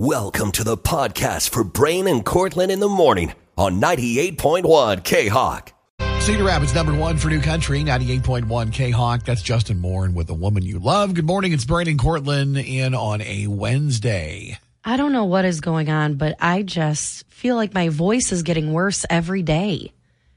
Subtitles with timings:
[0.00, 5.72] Welcome to the podcast for Brian and Cortland in the morning on 98.1 K Hawk.
[6.20, 9.24] Cedar Rapids number one for New Country, 98.1 K Hawk.
[9.24, 11.14] That's Justin Moore and with the woman you love.
[11.14, 11.50] Good morning.
[11.50, 14.60] It's Brian and Cortland in on a Wednesday.
[14.84, 18.44] I don't know what is going on, but I just feel like my voice is
[18.44, 19.92] getting worse every day.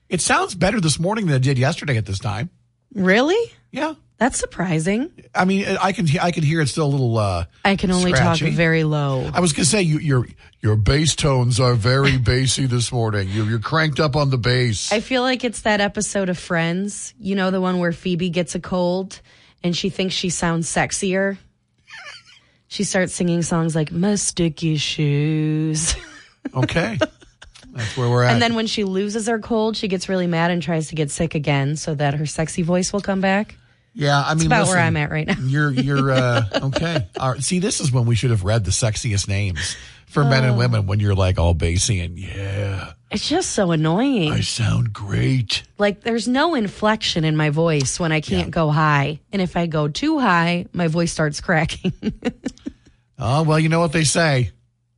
[0.09, 2.50] It sounds better this morning than it did yesterday at this time.
[2.96, 3.54] Really?
[3.71, 3.93] Yeah.
[4.22, 5.12] That's surprising.
[5.34, 7.18] I mean, I can I can hear it's still a little.
[7.18, 8.46] uh I can only Scratchy.
[8.46, 9.28] talk very low.
[9.34, 10.28] I was gonna say you, your
[10.62, 13.30] your bass tones are very bassy this morning.
[13.30, 14.92] You're, you're cranked up on the bass.
[14.92, 18.54] I feel like it's that episode of Friends, you know, the one where Phoebe gets
[18.54, 19.20] a cold
[19.64, 21.40] and she thinks she sounds sexier.
[22.67, 25.95] she starts singing songs like My Sticky Shoes.
[26.56, 26.98] Okay,
[27.72, 28.34] that's where we're at.
[28.34, 31.09] and then when she loses her cold, she gets really mad and tries to get
[31.09, 33.56] sick again so that her sexy voice will come back.
[33.94, 35.36] Yeah, I mean, about where I'm at right now.
[35.40, 37.08] You're you're uh, okay.
[37.20, 37.44] All right.
[37.44, 39.76] See, this is when we should have read the sexiest names
[40.08, 40.88] for men and women.
[40.88, 44.31] When you're like all bassy and yeah, It's just so annoying.
[44.31, 45.64] I sound great.
[45.78, 49.19] like there's no inflection in my voice when I can't go high.
[49.34, 51.94] And if I go too high, my voice starts cracking.
[53.23, 54.50] Oh well, you know what they say: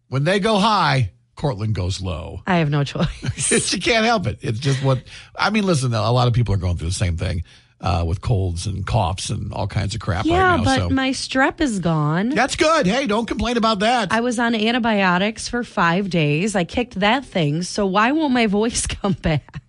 [0.08, 2.42] when they go high, Cortland goes low.
[2.48, 3.66] I have no choice.
[3.66, 4.40] she can't help it.
[4.42, 5.04] It's just what
[5.36, 5.66] I mean.
[5.66, 7.44] Listen, though, a lot of people are going through the same thing
[7.84, 10.64] uh, with colds and coughs and all kinds of crap yeah, right now.
[10.64, 12.30] but so my strep is gone.
[12.30, 12.88] that's good.
[12.88, 14.12] Hey, don't complain about that.
[14.12, 16.56] I was on antibiotics for five days.
[16.56, 17.62] I kicked that thing.
[17.62, 19.62] So why won't my voice come back?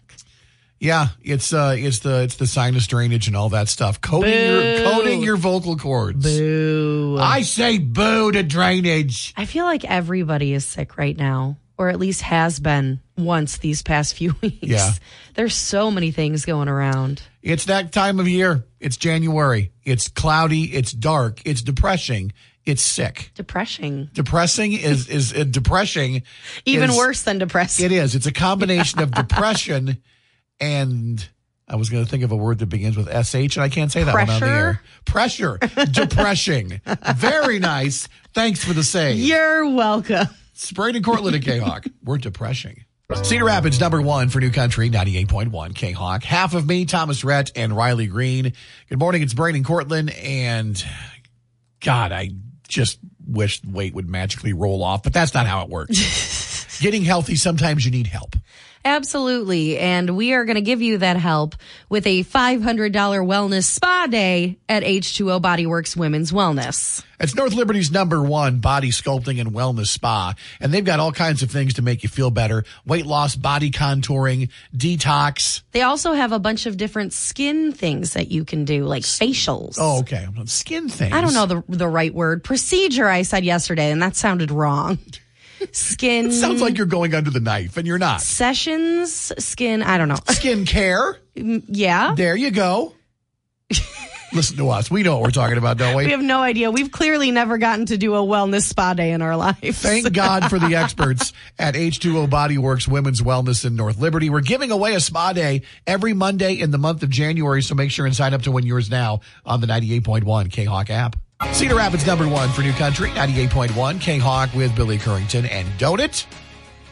[0.78, 4.84] yeah, it's uh, it's the it's the sinus drainage and all that stuff, coating your
[4.84, 6.24] coating your vocal cords.
[6.24, 7.16] Boo.
[7.18, 9.32] I say boo to drainage.
[9.36, 13.82] I feel like everybody is sick right now, or at least has been once these
[13.82, 14.58] past few weeks.
[14.62, 14.92] Yeah.
[15.34, 17.22] There's so many things going around.
[17.42, 18.64] It's that time of year.
[18.80, 19.72] It's January.
[19.84, 20.64] It's cloudy.
[20.74, 21.40] It's dark.
[21.44, 22.32] It's depressing.
[22.64, 23.30] It's sick.
[23.34, 24.08] Depressing.
[24.14, 26.22] Depressing is is uh, depressing.
[26.64, 27.84] Even is- worse than depressing.
[27.86, 28.14] It is.
[28.14, 29.98] It's a combination of depression
[30.60, 31.28] and
[31.66, 33.90] I was going to think of a word that begins with sh, and I can't
[33.90, 34.54] say that one on the Pressure?
[34.54, 34.80] air.
[35.06, 35.58] Pressure,
[35.90, 36.80] depressing.
[37.16, 38.06] Very nice.
[38.34, 39.16] Thanks for the save.
[39.18, 40.26] You're welcome.
[40.54, 41.84] Sprayed and Cortland and K-Hawk.
[42.02, 42.84] We're depressing.
[43.22, 46.24] Cedar Rapids, number one for New Country, 98.1 K-Hawk.
[46.24, 48.52] Half of me, Thomas Rhett and Riley Green.
[48.88, 49.22] Good morning.
[49.22, 50.10] It's Braden Cortland.
[50.10, 50.82] And
[51.80, 52.30] God, I
[52.66, 56.78] just wish weight would magically roll off, but that's not how it works.
[56.80, 58.36] Getting healthy, sometimes you need help.
[58.84, 59.78] Absolutely.
[59.78, 61.54] And we are going to give you that help
[61.88, 67.02] with a $500 wellness spa day at H2O Bodyworks Women's Wellness.
[67.18, 70.34] It's North Liberty's number one body sculpting and wellness spa.
[70.60, 72.64] And they've got all kinds of things to make you feel better.
[72.84, 75.62] Weight loss, body contouring, detox.
[75.72, 79.76] They also have a bunch of different skin things that you can do, like facials.
[79.80, 80.26] Oh, okay.
[80.44, 81.14] Skin things.
[81.14, 82.44] I don't know the, the right word.
[82.44, 84.98] Procedure, I said yesterday, and that sounded wrong.
[85.72, 88.20] Skin Sounds like you're going under the knife and you're not.
[88.20, 90.16] sessions, skin, I don't know.
[90.30, 91.18] Skin care.
[91.36, 92.14] Mm, yeah.
[92.16, 92.94] There you go.
[94.32, 94.90] Listen to us.
[94.90, 96.10] We know what we're talking about, don't We we?
[96.10, 96.68] have no idea.
[96.68, 99.78] We've clearly never gotten to do a wellness spa day in our lives.
[99.80, 104.30] Thank God for the experts at H2O Bodyworks Women's Wellness in North Liberty.
[104.30, 107.92] We're giving away a spa day every Monday in the month of January, so make
[107.92, 111.14] sure and sign up to win yours now on the 98.1 K-Hawk app.
[111.52, 116.26] Cedar Rapids number one for New Country, 98.1 K-Hawk with Billy Currington and Donut.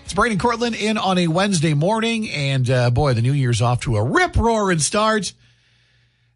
[0.04, 3.80] It's Braden Cortland in on a Wednesday morning, and uh, boy, the new year's off
[3.82, 5.32] to a rip roaring start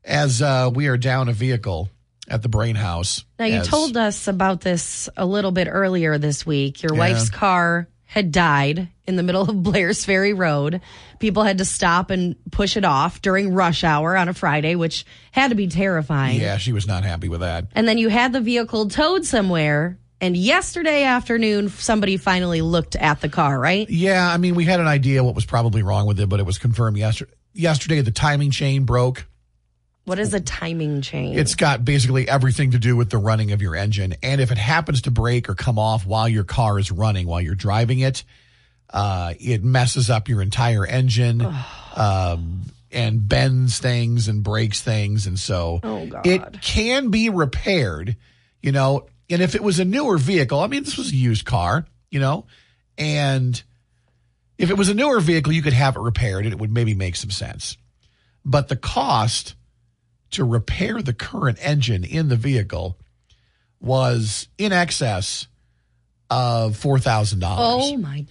[0.05, 1.89] as uh, we are down a vehicle
[2.29, 3.25] at the Brian House.
[3.39, 6.83] Now, you as- told us about this a little bit earlier this week.
[6.83, 6.99] Your Yeah.
[6.99, 10.81] wife's car had died in the middle of Blair's Ferry Road.
[11.21, 15.05] People had to stop and push it off during rush hour on a Friday, which
[15.33, 16.41] had to be terrifying.
[16.41, 17.67] Yeah, she was not happy with that.
[17.75, 19.99] And then you had the vehicle towed somewhere.
[20.19, 23.89] And yesterday afternoon, somebody finally looked at the car, right?
[23.91, 26.47] Yeah, I mean, we had an idea what was probably wrong with it, but it
[26.47, 27.33] was confirmed yesterday.
[27.53, 29.27] Yesterday, the timing chain broke.
[30.07, 31.37] What is a timing chain?
[31.37, 34.15] It's got basically everything to do with the running of your engine.
[34.23, 37.41] And if it happens to break or come off while your car is running, while
[37.41, 38.23] you're driving it,
[38.89, 41.45] uh, it messes up your entire engine
[41.97, 45.27] um, and bends things and breaks things.
[45.27, 48.15] And so Oh, it can be repaired,
[48.63, 49.07] you know.
[49.29, 52.21] And if it was a newer vehicle, I mean, this was a used car, you
[52.21, 52.47] know,
[52.97, 53.61] and
[54.57, 56.95] if it was a newer vehicle, you could have it repaired and it would maybe
[56.95, 57.77] make some sense.
[58.45, 59.57] But the cost
[60.37, 62.97] to repair the current engine in the vehicle
[63.81, 65.47] was in excess
[66.31, 67.85] of four thousand dollars.
[67.93, 68.27] oh my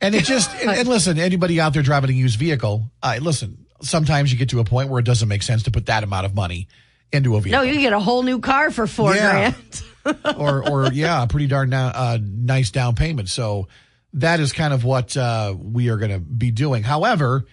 [0.00, 3.58] And it just and, and listen, anybody out there driving a used vehicle, uh, listen.
[3.80, 6.24] Sometimes you get to a point where it doesn't make sense to put that amount
[6.24, 6.68] of money
[7.12, 7.64] into a vehicle.
[7.64, 9.54] No, you get a whole new car for four Yeah.
[10.04, 10.16] grand.
[10.36, 13.28] or or yeah, a pretty darn na- uh, nice down payment.
[13.28, 13.66] So
[14.14, 16.84] that is kind of what uh, we are going to be doing.
[16.84, 17.44] However,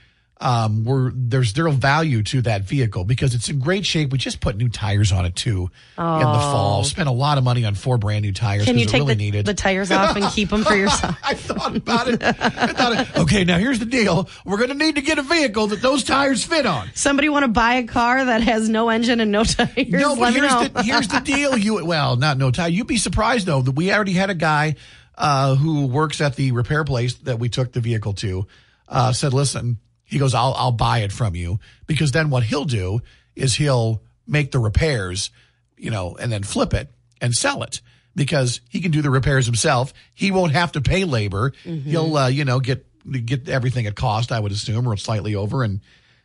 [0.41, 4.11] um, we're there's zero value to that vehicle because it's in great shape.
[4.11, 6.83] We just put new tires on it too in the fall.
[6.85, 9.23] Spent a lot of money on four brand new tires Can you take really the,
[9.23, 9.45] needed.
[9.45, 11.17] the tires off and keep them for yourself?
[11.23, 12.23] I thought about it.
[12.23, 14.29] I thought, okay, now here's the deal.
[14.45, 16.89] We're going to need to get a vehicle that those tires fit on.
[16.93, 19.89] Somebody want to buy a car that has no engine and no tires?
[19.89, 21.57] No, but here's the here's the deal.
[21.57, 22.69] You well, not no tire.
[22.69, 24.75] You'd be surprised though that we already had a guy
[25.17, 28.47] uh, who works at the repair place that we took the vehicle to.
[28.87, 29.77] Uh, said, listen,
[30.09, 33.01] he goes, I'll I'll buy it from you because then what he'll do
[33.35, 35.29] is he'll make the repairs,
[35.77, 36.91] you know, and then flip it
[37.21, 37.81] and sell it
[38.15, 39.93] because he can do the repairs himself.
[40.13, 41.53] He won't have to pay labor.
[41.63, 42.85] He'll uh, you know get
[43.25, 45.79] get everything at cost, I would assume, or slightly over, and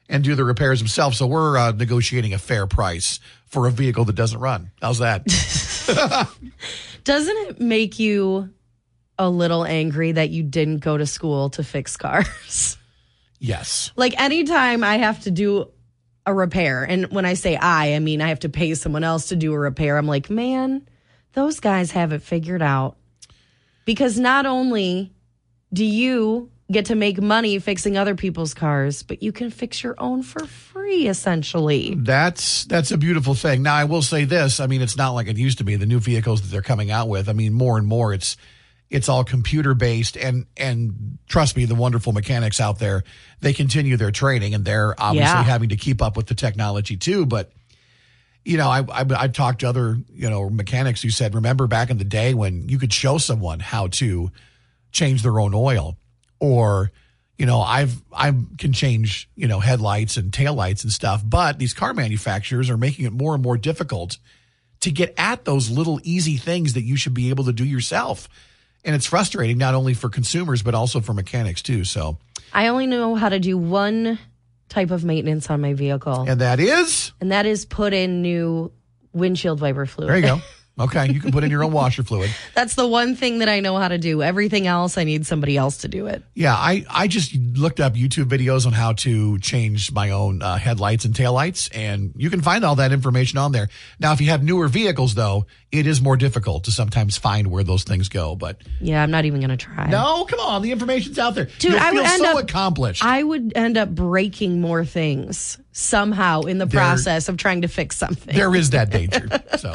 [0.09, 1.15] and do the repairs himself.
[1.15, 4.71] So we're uh, negotiating a fair price for a vehicle that doesn't run.
[4.81, 5.25] How's that?
[7.05, 8.51] Doesn't it make you
[9.19, 12.79] a little angry that you didn't go to school to fix cars?
[13.45, 13.93] yes.
[13.97, 15.71] like anytime I have to do
[16.27, 19.29] a repair, and when I say I, I mean I have to pay someone else
[19.29, 20.89] to do a repair, I'm like, man,
[21.33, 22.97] those guys have it figured out.
[23.85, 25.13] Because not only
[25.73, 29.95] do you get to make money fixing other people's cars, but you can fix your
[29.99, 31.95] own for free, essentially.
[31.97, 33.63] That's that's a beautiful thing.
[33.63, 34.61] Now I will say this.
[34.61, 35.77] I mean, it's not like it used to be.
[35.77, 37.29] The new vehicles that they're coming out with.
[37.29, 38.37] I mean, more and more it's
[38.95, 43.03] it's all computer based and and trust me, the wonderful mechanics out there,
[43.41, 45.43] they continue their training and they're obviously Yeah.
[45.43, 47.27] having to keep up with the technology too.
[47.27, 47.51] But
[48.45, 51.91] you know, I, I I talked to other you know mechanics who said, remember back
[51.91, 54.31] in the day when you could show someone how to
[54.93, 55.97] change their own oil,
[56.39, 56.93] or
[57.37, 61.75] you know, I've I can change you know headlights and taillights and stuff, but these
[61.75, 64.19] car manufacturers are making it more and more difficult
[64.81, 68.29] to get at those little easy things that you should be able to do yourself.
[68.85, 71.85] And it's frustrating not only for consumers but also for mechanics too.
[71.85, 72.19] So,
[72.53, 74.19] I only know how to do one
[74.69, 78.73] type of maintenance on my vehicle, and that is and that is put in new
[79.13, 80.11] windshield wiper fluid.
[80.11, 80.41] there you go.
[80.77, 82.31] Okay, you can put in your own washer fluid.
[82.55, 84.23] That's the one thing that I know how to do.
[84.23, 86.25] Everything else, I need somebody else to do it.
[86.35, 90.57] Yeah, I, I just looked up YouTube videos on how to change my own uh,
[90.57, 93.69] headlights and taillights, and you can find all that information on there.
[94.01, 97.63] Now, if you have newer vehicles, though, it is more difficult to sometimes find where
[97.63, 98.35] those things go.
[98.35, 99.87] But Yeah, I'm not even going to try.
[99.89, 101.45] no, come on, the information's out there.
[101.61, 103.05] Dude, You'll I would feel end so up- accomplished.
[103.05, 107.69] I would end up breaking more things somehow in the There- process of trying to
[107.69, 108.35] fix something.
[108.35, 109.29] there is that danger.
[109.59, 109.73] So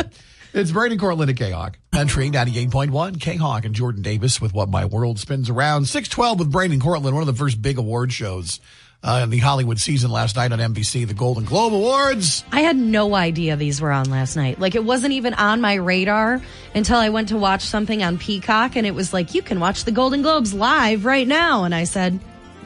[0.53, 1.77] it's Brady Cortland at K-Hawk.
[1.91, 5.85] Country 98.1, K-Hawk and Jordan Davis with What My World Spins Around.
[5.85, 8.59] 612 with Brandon Cortland, one of the first big award shows
[9.03, 12.43] uh, in the Hollywood season last night on NBC, the Golden Globe Awards.
[12.51, 14.59] I had no idea these were on last night.
[14.59, 16.41] Like it wasn't even on my radar
[16.75, 19.85] until I went to watch something on Peacock and it was like, you can watch
[19.85, 21.63] the Golden Globes live right now.
[21.63, 22.19] And I said,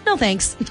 [0.06, 0.56] no thanks.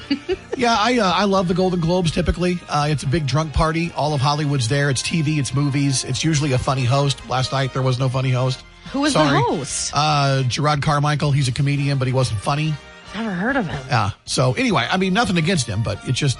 [0.54, 2.10] Yeah, I uh, I love the Golden Globes.
[2.12, 3.90] Typically, uh, it's a big drunk party.
[3.96, 4.90] All of Hollywood's there.
[4.90, 6.04] It's TV, it's movies.
[6.04, 7.26] It's usually a funny host.
[7.28, 8.62] Last night there was no funny host.
[8.92, 9.30] Who was Sorry.
[9.38, 9.90] the host?
[9.94, 11.32] Uh, Jerrod Carmichael.
[11.32, 12.74] He's a comedian, but he wasn't funny.
[13.14, 13.82] Never heard of him.
[13.88, 14.10] Yeah.
[14.26, 16.38] So anyway, I mean, nothing against him, but it's just,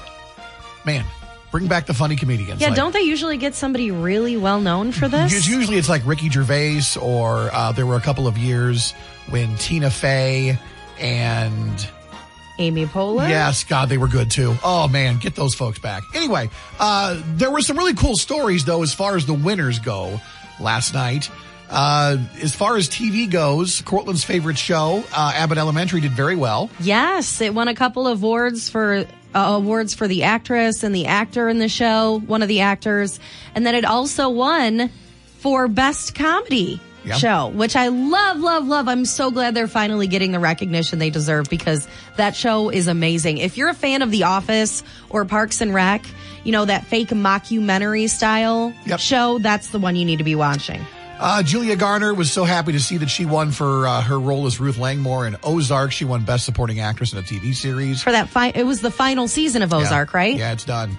[0.85, 1.05] man,
[1.51, 2.61] bring back the funny comedians.
[2.61, 5.49] Yeah, Like, don't they usually get somebody really well known for this?
[5.49, 8.93] Usually it's like Ricky Gervais, or uh, there were a couple of years
[9.31, 10.59] when Tina Fey
[11.01, 11.89] and
[12.59, 13.29] Amy Poehler?
[13.29, 14.55] Yes, God, they were good too.
[14.63, 16.03] Oh man, get those folks back.
[16.15, 20.21] Anyway, uh, there were some really cool stories though, as far as the winners go
[20.61, 21.31] last night.
[21.71, 26.69] Uh, as far as TV goes, Cortland's favorite show, uh, Abbott Elementary, did very well.
[26.81, 31.07] Yes, it won a couple of awards for uh, awards for the actress and the
[31.07, 33.19] actor in the show, one of the actors,
[33.55, 34.91] and then it also won
[35.39, 37.17] for best comedy Yeah.
[37.17, 38.87] show, which I love, love, love.
[38.89, 43.39] I'm so glad they're finally getting the recognition they deserve because that show is amazing.
[43.39, 46.05] If you're a fan of The Office or Parks and Rec,
[46.45, 49.01] you know that fake mockumentary style Yep.
[49.01, 50.81] show, that's the one you need to be watching.
[51.19, 54.47] Uh, Julia Garner was so happy to see that she won for uh, her role
[54.47, 55.93] as Ruth Langmore in Ozark.
[55.93, 58.03] She won Best Supporting Actress in a TV series.
[58.03, 60.17] For that, fi- it was the final season of Ozark, Yeah.
[60.19, 60.37] right?
[60.37, 60.97] Yeah, it's done.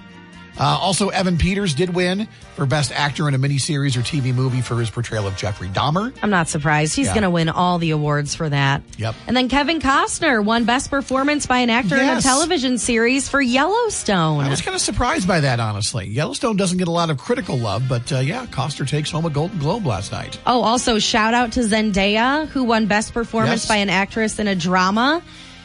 [0.60, 4.62] Uh, also, Evan Peters did win for Best Actor in a Miniseries or TV movie
[4.62, 6.14] for his portrayal of Jeffrey Dahmer.
[6.22, 6.96] I'm not surprised.
[6.96, 7.14] He's Yeah.
[7.14, 8.84] going to win all the awards for that.
[8.98, 9.16] Yep.
[9.28, 13.42] And then Kevin Costner won Best Performance by an Actor in a Television Series for
[13.42, 14.44] Yellowstone.
[14.44, 16.08] I was kind of surprised by that, honestly.
[16.08, 19.30] Yellowstone doesn't get a lot of critical love, but uh, yeah, Costner takes home a
[19.32, 20.38] Golden Globe last night.
[20.46, 23.68] oh, also shout out to Zendaya, who won Best Performance Yes.
[23.68, 25.22] by an Actress in a Drama.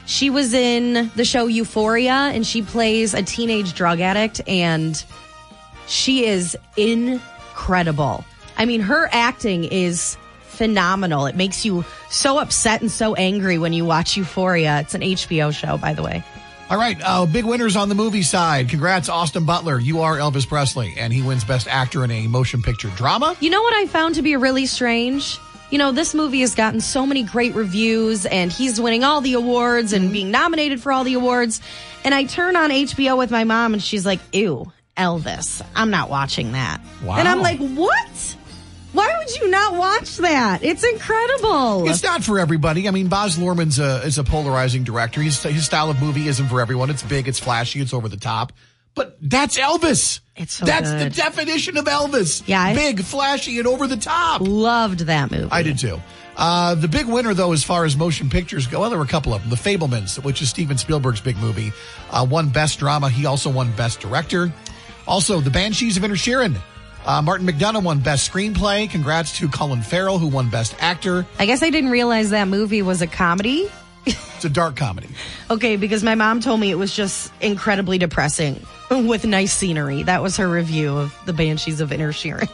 [0.09, 5.05] She was in the show Euphoria, and she plays a teenage drug addict, and
[5.87, 8.25] She is incredible.
[8.57, 11.27] I mean, her acting is phenomenal.
[11.27, 14.81] It makes you so upset and so angry when you watch Euphoria.
[14.81, 16.25] It's an HBO show, by the way.
[16.71, 18.69] All right, uh, big winners on the movie side.
[18.69, 19.79] Congrats, Austin Butler.
[19.79, 23.37] You are Elvis Presley, and he wins Best Actor in a Motion Picture Drama.
[23.41, 25.39] You know what I found to be really strange?
[25.71, 29.35] You know, this movie has gotten so many great reviews, and he's winning all the
[29.35, 30.13] awards and mm-hmm.
[30.13, 31.61] being nominated for all the awards.
[32.05, 35.63] And I turn on HBO with my mom, and she's like, Ew, Elvis.
[35.75, 36.81] I'm not watching that.
[37.05, 37.19] Wow.
[37.19, 38.37] And I'm like, What?
[38.93, 40.63] Why would you not watch that?
[40.63, 41.89] It's incredible.
[41.89, 42.89] It's not for everybody.
[42.89, 45.21] I mean, Baz Luhrmann's a, is a polarizing director.
[45.21, 46.89] His, his style of movie isn't for everyone.
[46.89, 48.53] It's big, it's flashy, it's over the top.
[48.99, 50.21] But that's Elvis.
[50.37, 51.11] It's so That's good.
[51.13, 52.43] the definition of Elvis.
[52.47, 54.41] Yeah, I- Big, flashy, and over the top.
[54.43, 55.49] Loved that movie.
[55.51, 56.01] I did too.
[56.37, 59.09] Uh, the big winner, though, as far as motion pictures go, well, there were a
[59.09, 59.51] couple of them.
[59.51, 61.73] The Fabelmans, which is Steven Spielberg's big movie,
[62.13, 63.09] uh, won Best Drama.
[63.11, 64.53] He also won Best Director.
[65.09, 66.57] Also, The Banshees of Inisherin.
[67.05, 68.89] Uh, Martin McDonagh won Best Screenplay.
[68.89, 71.27] Congrats to Colin Farrell, who won Best Actor.
[71.41, 73.69] I guess I didn't realize that movie was a comedy.
[74.07, 75.09] It's a dark comedy.
[75.51, 80.03] Okay, because my mom told me it was just incredibly depressing with nice scenery.
[80.03, 82.49] That was her review of the Banshees of Inisherin.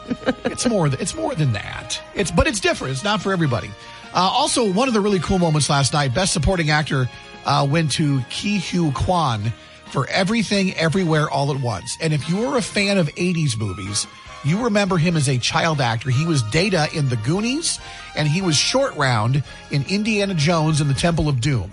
[0.51, 0.87] It's more.
[0.89, 2.01] th- It's more than that.
[2.13, 2.91] It's but it's different.
[2.93, 3.69] It's not for everybody.
[4.13, 6.13] Uh, also, one of the really cool moments last night.
[6.13, 7.09] Best Supporting Actor
[7.45, 9.51] uh, went to Ke Huy Quan
[9.87, 11.97] for Everything, Everywhere, All at Once.
[12.01, 14.07] And if you were a fan of '80s movies,
[14.45, 16.09] you remember him as a child actor.
[16.09, 17.79] He was Data in The Goonies,
[18.15, 21.71] and he was Short Round in Indiana Jones and the Temple of Doom.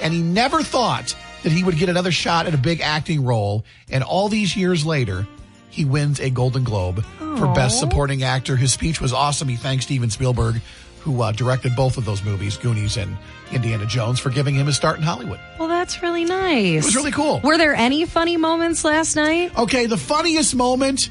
[0.00, 3.64] And he never thought that he would get another shot at a big acting role.
[3.90, 5.26] And all these years later,
[5.70, 8.56] he wins a Golden Globe for Best Supporting Actor.
[8.56, 9.48] His speech was awesome.
[9.48, 10.60] He thanked Steven Spielberg,
[11.00, 13.16] who uh, directed both of those movies, Goonies and
[13.52, 15.40] Indiana Jones, for giving him his start in Hollywood.
[15.58, 16.82] well, that's really nice.
[16.82, 17.40] It was really cool.
[17.42, 19.56] Were there any funny moments last night?
[19.56, 21.08] Okay, the funniest moment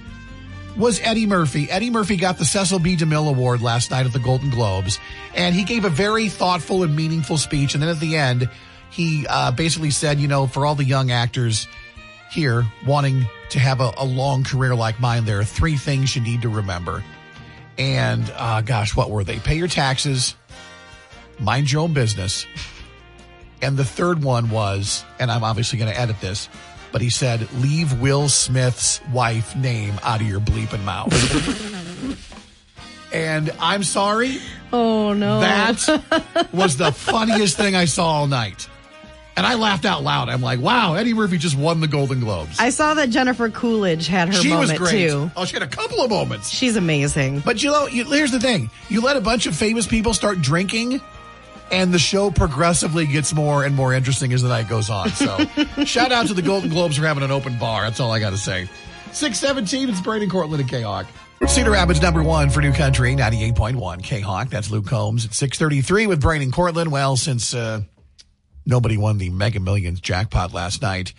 [0.78, 1.70] was Eddie Murphy.
[1.70, 2.96] Eddie Murphy got the Cecil B.
[2.96, 5.00] DeMille Award last night at the Golden Globes,
[5.36, 7.74] and he gave a very thoughtful and meaningful speech.
[7.74, 8.50] And then at the end,
[8.90, 11.68] he uh, basically said, you know, for all the young actors
[12.32, 16.22] here wanting to have a, a long career like mine, there are three things you
[16.22, 17.04] need to remember.
[17.78, 19.40] And uh, gosh, what were they?
[19.40, 20.36] Pay your taxes,
[21.40, 22.46] mind your own business.
[23.62, 26.50] And the third one was, and I'm obviously going to edit this,
[26.92, 31.14] but he said, leave Will Smith's wife name out of your bleeping mouth.
[33.14, 34.38] and I'm sorry,
[34.72, 35.40] Oh no.
[35.42, 38.68] that was the funniest thing I saw all night.
[39.38, 40.28] And I laughed out loud.
[40.28, 42.60] I'm like, wow, Eddie Murphy just won the Golden Globes.
[42.60, 44.92] I saw that Jennifer Coolidge had her she was moment great.
[44.92, 45.32] too.
[45.38, 46.50] Oh, she had a couple of moments.
[46.50, 47.40] She's amazing.
[47.40, 50.42] But you know, you, here's the thing: you let a bunch of famous people start
[50.42, 51.00] drinking,
[51.72, 55.10] and the show progressively gets more and more interesting as the night goes on.
[55.12, 55.38] So,
[55.86, 57.84] shout out to the Golden Globes for having an open bar.
[57.84, 58.68] That's all I got to say.
[59.14, 59.88] Six seventeen.
[59.90, 61.08] It's Braden Cortland and K Hawk.
[61.48, 64.02] Cedar Rapids number one for New Country, ninety eight point one.
[64.02, 64.50] K Hawk.
[64.50, 66.92] That's Luke Combs at six thirty three with Braden Cortland.
[66.92, 67.82] Well, since uh,
[68.70, 71.14] nobody won the Mega Millions jackpot last night,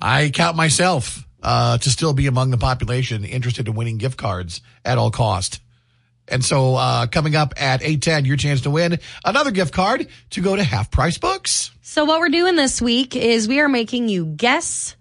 [0.00, 4.62] I count myself uh, to still be among the population interested in winning gift cards
[4.84, 5.60] at all cost.
[6.28, 10.40] And so, uh, coming up at 810, your chance to win another gift card to
[10.40, 11.72] go to Half Price Books.
[11.82, 14.96] So what we're doing this week is we are making you guess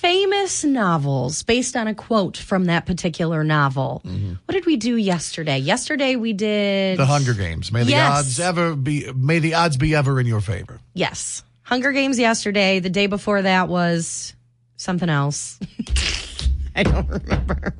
[0.00, 4.00] famous novels based on a quote from that particular novel.
[4.06, 4.32] Mm-hmm.
[4.46, 5.58] What did we do yesterday?
[5.58, 7.70] Yesterday we did The Hunger Games.
[7.70, 8.10] May the Yes.
[8.18, 10.80] odds ever be, may the odds be ever in your favor.
[10.94, 11.42] Yes.
[11.62, 12.80] Hunger Games yesterday.
[12.80, 14.32] The day before that was
[14.76, 15.58] something else.
[16.74, 17.74] I don't remember.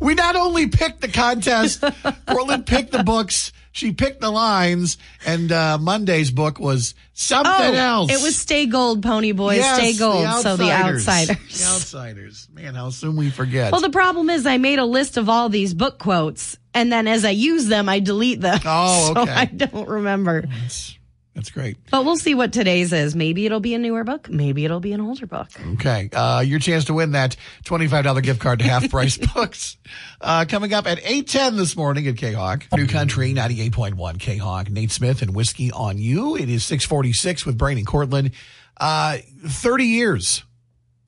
[0.00, 1.82] We not only picked the contest,
[2.26, 8.10] Cortland picked the books, she picked the lines, and, uh, Monday's book was something else.
[8.10, 9.58] Oh, It was Stay Gold, Pony Boys.
[9.58, 10.42] Yes, Stay Gold.
[10.42, 11.36] so the outsiders.
[11.36, 12.48] The outsiders.
[12.52, 13.72] Man, how soon we forget.
[13.72, 17.08] Well, the problem is I made a list of all these book quotes, and then
[17.08, 18.60] as I use them, I delete them.
[18.64, 19.24] Oh, okay.
[19.26, 19.32] So.
[19.32, 20.42] I don't remember.
[20.42, 20.97] That's
[21.50, 21.76] great.
[21.90, 23.14] But we'll see what today's is.
[23.14, 24.28] Maybe it'll be a newer book.
[24.28, 25.48] Maybe it'll be an older book.
[25.74, 26.10] Okay.
[26.12, 29.76] Uh, your chance to win that $25 gift card to half price books.
[30.20, 32.66] Uh, coming up at 810 this morning at K-Hawk.
[32.74, 34.68] New Country 98.1 K-Hawk.
[34.70, 36.36] Nate Smith and Whiskey on You.
[36.36, 38.32] It is 646 with Brian and Cortland.
[38.76, 40.42] Uh, 30 years,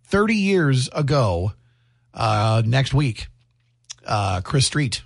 [0.05, 1.53] 30 years ago,
[2.15, 3.27] uh, next week,
[4.07, 5.03] uh, Chris Street,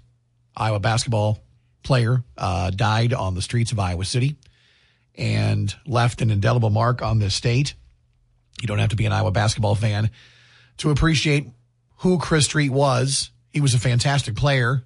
[0.56, 1.38] Iowa basketball
[1.82, 4.36] player, uh, died on the streets of Iowa City
[5.16, 7.74] and left an indelible mark on this state.
[8.60, 10.10] You don't have to be an Iowa basketball fan
[10.78, 11.48] to appreciate
[11.98, 13.30] who Chris Street was.
[13.50, 14.84] He was a fantastic player,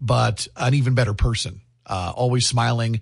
[0.00, 3.00] but an even better person, uh, always smiling.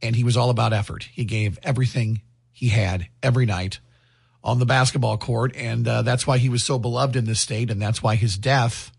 [0.00, 1.08] And he was all about effort.
[1.12, 3.80] He gave everything he had every night
[4.44, 7.70] on the basketball court, and uh, that's why he was so beloved in this state,
[7.70, 8.90] and that's why his death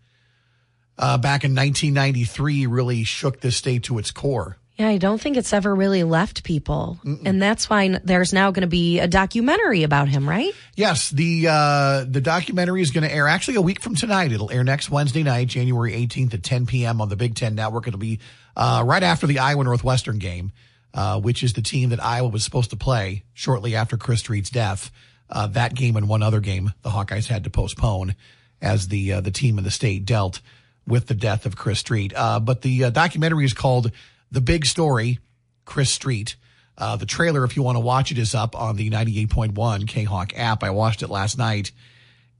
[0.96, 4.56] uh, back in 1993 really shook this state to its core.
[4.76, 6.98] Yeah, I don't think it's ever really left people.
[7.24, 10.52] And that's why there's now going to be a documentary about him, right?
[10.74, 14.32] Yes, the uh, the documentary is going to air actually a week from tonight.
[14.32, 17.00] It'll air next Wednesday night, January 18th at 10 p.m.
[17.00, 17.86] on the Big Ten Network.
[17.86, 18.18] It'll be
[18.56, 20.50] uh, right after the Iowa Northwestern game,
[20.92, 24.50] uh, which is the team that Iowa was supposed to play shortly after Chris Street's
[24.50, 24.90] death.
[25.30, 28.16] Uh, that game and one other game the Hawkeyes had to postpone
[28.60, 30.40] as the uh, the team in the state dealt
[30.84, 32.12] with the death of Chris Street.
[32.16, 33.92] Uh, but the uh, documentary is called
[34.34, 35.18] The Big Story,
[35.64, 36.36] Chris Street.
[36.76, 40.32] Uh, the trailer, if you want to watch it, is up on the 98.1 K-Hawk
[40.36, 40.62] app.
[40.64, 41.70] I watched it last night.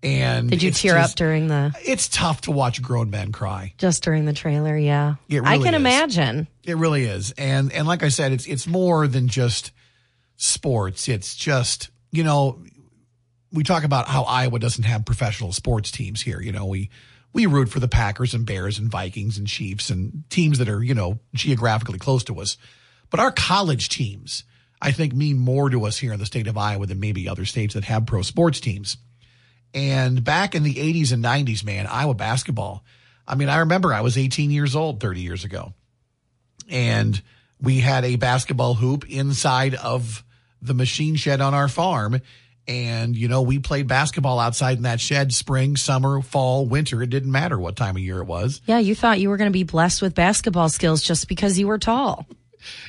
[0.03, 3.73] And Did you tear just- up during the It's tough to watch grown men cry.
[3.79, 4.77] just during the trailer?
[4.77, 5.81] Yeah, It I can is.
[5.81, 6.47] imagine.
[6.65, 7.31] It really is.
[7.39, 9.71] And and like I said, it's it's more than just
[10.37, 11.09] sports.
[11.09, 12.59] It's just, you know,
[13.53, 16.41] we talk about how Iowa doesn't have professional sports teams here.
[16.41, 16.91] You know, we
[17.35, 20.83] we root for the Packers and Bears and Vikings and Chiefs and teams that are,
[20.83, 22.57] you know, geographically close to us.
[23.11, 24.45] But our college teams,
[24.81, 27.45] I think, mean more to us here in the state of Iowa than maybe other
[27.45, 28.97] states that have pro sports teams.
[29.75, 32.85] And back in the 80s and 90s, man, Iowa basketball.
[33.27, 35.75] I mean, I remember I was 18 years old 30 years ago
[36.69, 37.21] and
[37.61, 40.25] we had a basketball hoop inside of
[40.63, 42.21] the machine shed on our farm.
[42.67, 47.03] And, you know, we played basketball outside in that shed spring, summer, fall, winter.
[47.03, 48.63] It didn't matter what time of year it was.
[48.67, 51.67] Yeah, you thought you were going to be blessed with basketball skills just because you
[51.67, 52.27] were tall.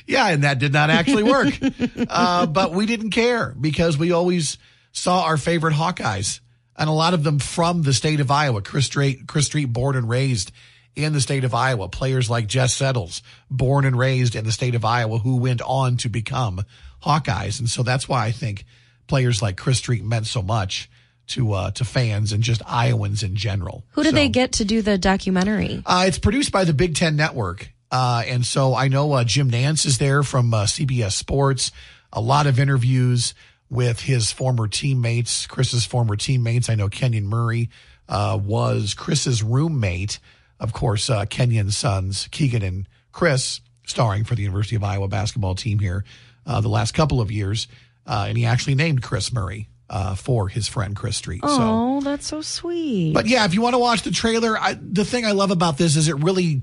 [0.06, 1.52] Yeah, and that did not actually work.
[2.08, 4.58] uh, but we didn't care because we always
[4.92, 6.40] saw our favorite Hawkeyes,
[6.76, 8.62] and a lot of them from the state of Iowa.
[8.62, 10.52] Chris Street, Chris Street, born and raised
[10.94, 11.88] in the state of Iowa.
[11.88, 15.98] Players like Jess Settles, born and raised in the state of Iowa, who went on
[15.98, 16.64] to become
[17.04, 18.64] Hawkeyes, and so that's why I think
[19.06, 20.88] players like Chris Street meant so much
[21.28, 23.84] to uh, to fans and just Iowans in general.
[23.90, 25.82] Who did So- they get to do the documentary?
[25.86, 27.72] uh, it's produced by the Big Ten Network.
[27.90, 31.70] Uh, and so I know uh, Jim Nantz is there from uh, CBS Sports.
[32.12, 33.32] A lot of interviews
[33.70, 36.68] with his former teammates, Chris's former teammates.
[36.68, 37.70] I know Kenyon Murray
[38.08, 40.18] uh, was Chris's roommate.
[40.58, 45.54] Of course, uh, Kenyon's sons, Keegan and Chris, starring for the University of Iowa basketball
[45.54, 46.04] team here
[46.46, 47.66] uh, the last couple of years.
[48.06, 51.42] Uh, and he actually named Chris Murray uh, for his friend Chris Street.
[51.42, 51.48] So.
[51.50, 53.12] Oh, that's so sweet.
[53.14, 55.78] But yeah, if you want to watch the trailer, I, the thing I love about
[55.78, 56.62] this is it really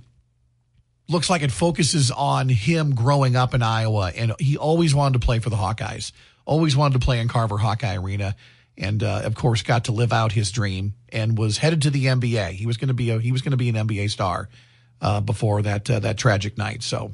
[1.07, 5.25] looks like it focuses on him growing up in Iowa, and he always wanted to
[5.25, 6.11] play for the Hawkeyes.
[6.45, 8.35] Always wanted to play in Carver Hawkeye Arena,
[8.77, 12.05] and uh, of course got to live out his dream and was headed to the
[12.05, 12.51] NBA.
[12.51, 14.49] He was going to be a he was going to be an NBA star
[15.01, 16.83] uh, before that uh, that tragic night.
[16.83, 17.13] So.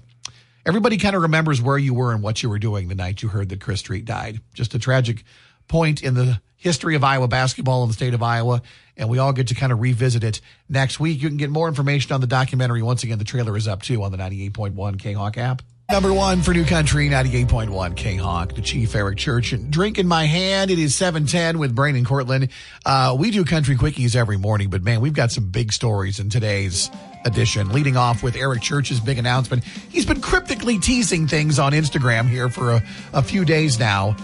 [0.69, 3.29] Everybody kind of remembers where you were and what you were doing the night you
[3.29, 4.39] heard that Chris Street died.
[4.53, 5.23] Just a tragic
[5.67, 8.61] point in the history of Iowa basketball in the state of Iowa.
[8.95, 11.23] And we all get to kind of revisit it next week.
[11.23, 12.83] You can get more information on the documentary.
[12.83, 15.63] Once again, the trailer is up too on the 98.1 K Hawk app.
[15.91, 19.53] Number one for New Country, 98.1 K Hawk, the Chief Eric Church.
[19.53, 20.69] And drink in my hand.
[20.69, 22.49] It is 710 with Brian and Cortland.
[22.85, 26.29] Uh, we do country quickies every morning, but man, we've got some big stories in
[26.29, 26.91] today's
[27.25, 29.63] edition, leading off with Eric Church's big announcement.
[29.63, 34.15] He's been cryptically teasing things on Instagram here for a, a few days now.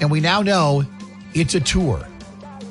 [0.00, 0.84] And we now know
[1.34, 2.06] it's a tour.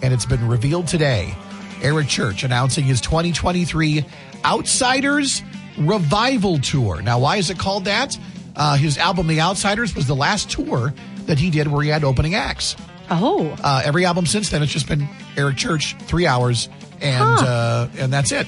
[0.02, 1.36] And it's been revealed today.
[1.82, 4.06] Eric Church announcing his 2023
[4.46, 5.42] Outsiders
[5.78, 7.02] Revival Tour.
[7.02, 8.18] Now, why is it called that?
[8.56, 10.94] Uh, his album, The Outsiders, was the last tour
[11.28, 12.76] that he did where he had opening acts.
[13.10, 16.68] oh, Uh, every album since then, it's just been Eric Church, three hours,
[17.02, 18.46] and uh, and that's it.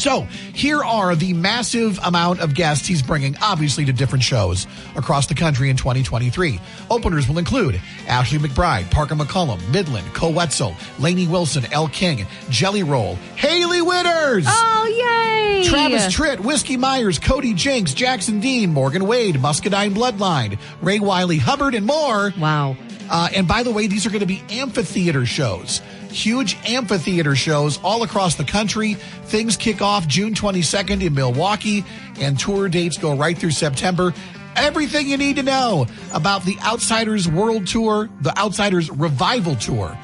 [0.00, 0.22] So
[0.54, 5.34] here are the massive amount of guests he's bringing, obviously to different shows across the
[5.34, 6.58] country in 2023.
[6.90, 12.82] Openers will include Ashley McBryde, Parker McCollum, Midland, Koe Wetzel, Lainey Wilson, Elle King, Jelly
[12.82, 14.46] Roll, Hailey Whitters.
[14.48, 15.64] oh, yay!
[15.64, 21.74] Travis Tritt, Whiskey Myers, Cody Jinks, Jackson Dean, Morgan Wade, Muscadine Bloodline, Ray Wylie Hubbard,
[21.74, 22.32] and more.
[22.38, 22.74] Wow.
[23.10, 25.82] Uh, and by the way, these are going to be amphitheater shows.
[26.10, 28.94] Huge amphitheater shows all across the country.
[28.94, 31.84] Things kick off June 22nd in Milwaukee,
[32.20, 34.12] and tour dates go right through September.
[34.56, 39.96] Everything you need to know about the Outsiders World Tour, the Outsiders Revival Tour,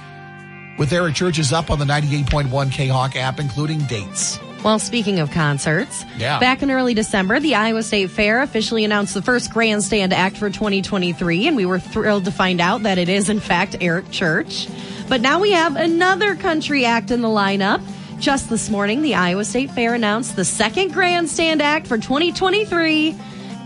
[0.78, 4.38] with Eric Church is up on the 98.1 K Hawk app, including dates.
[4.66, 6.40] Well, speaking of concerts, Yeah.
[6.40, 10.50] back in early December, the Iowa State Fair officially announced the first grandstand act for
[10.50, 14.66] 2023, and we were thrilled to find out that it is, in fact, Eric Church.
[15.08, 17.80] But now we have another country act in the lineup.
[18.18, 23.14] Just this morning, the Iowa State Fair announced the second grandstand act for 2023,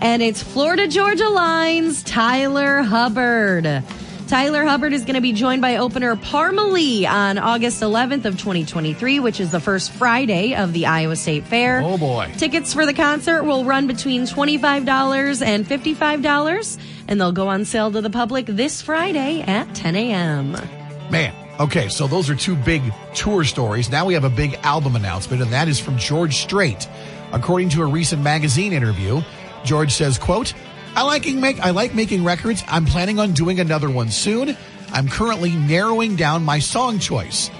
[0.02, 3.82] and it's Florida Georgia Lines Tyler Hubbard.
[4.30, 9.18] Tyler Hubbard is going to be joined by opener Parmalee on August 11th of 2023,
[9.18, 11.82] which is the first Friday of the Iowa State Fair.
[11.82, 12.30] Oh, boy.
[12.36, 17.90] Tickets for the concert will run between $25 and $55, and they'll go on sale
[17.90, 20.52] to the public this Friday at 10 a.m.
[21.10, 21.34] Man.
[21.58, 22.82] Okay, so those are two big
[23.16, 23.90] tour stories.
[23.90, 26.88] Now we have a big album announcement, and that is from George Strait.
[27.32, 29.22] According to a recent magazine interview,
[29.64, 30.54] George says, quote,
[30.94, 32.62] I like make I like making records.
[32.68, 34.56] I'm planning on doing another one soon.
[34.92, 37.50] I'm currently narrowing down my song choice.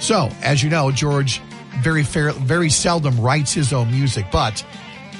[0.00, 1.40] So, as you know, George
[1.80, 4.64] very fair, very seldom writes his own music, but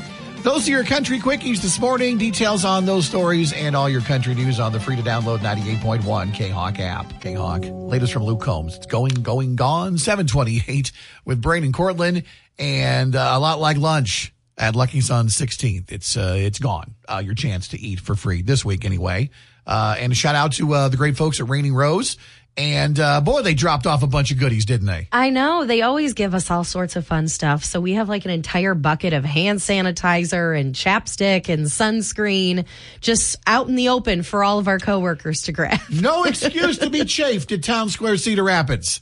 [0.45, 2.19] Those are your country quickies this morning.
[2.19, 6.35] Details on those stories and all your country news on the free to download 98.1
[6.35, 7.19] K-Hawk app.
[7.19, 7.63] K-Hawk.
[7.63, 8.75] Latest from Luke Combs.
[8.75, 9.97] It's going, going, gone.
[9.97, 10.91] 728
[11.25, 12.25] with Brian and Cortland
[12.59, 15.91] and uh, a lot like lunch at Lucky's on 16th.
[15.91, 16.93] It's, uh, it's gone.
[17.09, 19.31] Uh, your chance to eat for free this week anyway.
[19.65, 22.17] Uh, and a shout out to, uh, the great folks at Raining Rose.
[22.57, 25.09] And, uh, boy, they dropped off a bunch of goodies, didn't they?
[25.11, 25.65] I know.
[25.65, 27.65] They always give us all sorts of fun stuff.
[27.65, 32.65] So we have like an entire bucket of hand sanitizer and chapstick and sunscreen
[33.01, 35.79] just out in the open for all of our coworkers to grab.
[35.89, 39.01] No excuse to be chafed at Town Square Cedar Rapids.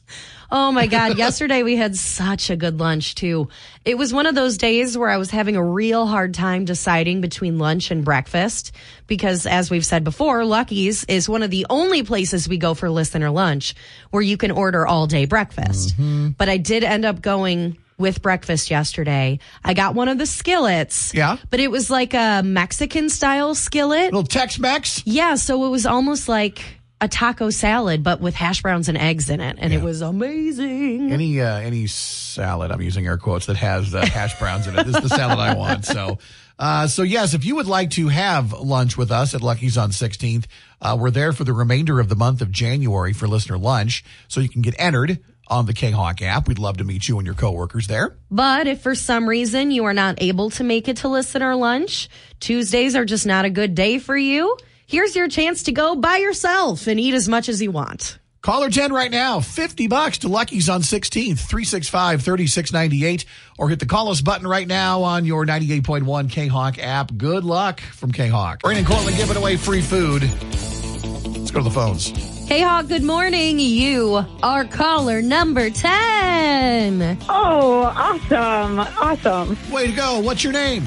[0.51, 1.17] Oh my God.
[1.17, 3.49] Yesterday we had such a good lunch too.
[3.85, 7.21] It was one of those days where I was having a real hard time deciding
[7.21, 8.71] between lunch and breakfast
[9.07, 12.89] because as we've said before, Lucky's is one of the only places we go for
[12.89, 13.75] listener lunch
[14.11, 15.93] where you can order all day breakfast.
[15.93, 16.29] Mm-hmm.
[16.29, 19.39] But I did end up going with breakfast yesterday.
[19.63, 21.13] I got one of the skillets.
[21.13, 21.37] Yeah.
[21.49, 24.05] But it was like a Mexican style skillet.
[24.05, 25.03] Little Tex-Mex.
[25.05, 29.29] Yeah, so it was almost like a taco salad, but with hash browns and eggs
[29.29, 31.11] in it, and it was amazing.
[31.11, 34.85] Any uh, any salad, I'm using air quotes, that has uh, hash browns in it.
[34.85, 35.83] This is the salad I want.
[35.83, 36.17] So,
[36.57, 39.91] uh, so yes, if you would like to have lunch with us at Lucky's on
[39.91, 40.45] 16th,
[40.81, 44.05] uh, we're there for the remainder of the month of January for listener lunch.
[44.29, 46.47] So you can get entered on the K-Hawk app.
[46.47, 48.15] We'd love to meet you and your coworkers there.
[48.31, 52.07] But if for some reason you are not able to make it to listener lunch,
[52.39, 54.57] Tuesdays are just not a good day for you.
[54.93, 58.19] Here's your chance to go by yourself and eat as much as you want.
[58.43, 63.25] Caller 10 right now, 50 bucks to Lucky's on 16th, 365 3698,
[63.57, 67.17] or hit the call us button right now on your 98.1 K Hawk app.
[67.17, 68.59] Good luck from K Hawk.
[68.61, 70.21] Brian and Cortland giving away free food.
[70.21, 72.09] Let's go to the phones.
[72.47, 73.59] Hey Hawk, good morning.
[73.59, 77.17] You are caller number 10.
[77.29, 78.77] Oh, awesome.
[78.79, 79.57] Awesome.
[79.71, 80.19] Way to go.
[80.19, 80.85] What's your name?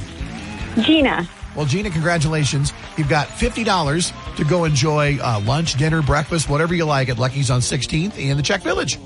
[0.83, 1.29] Gina.
[1.57, 2.73] Well, Gina, congratulations.
[2.99, 7.51] You've got $50 to go enjoy uh, lunch, dinner, breakfast, whatever you like at Lucky's
[7.51, 8.99] on 16th in the Czech Village.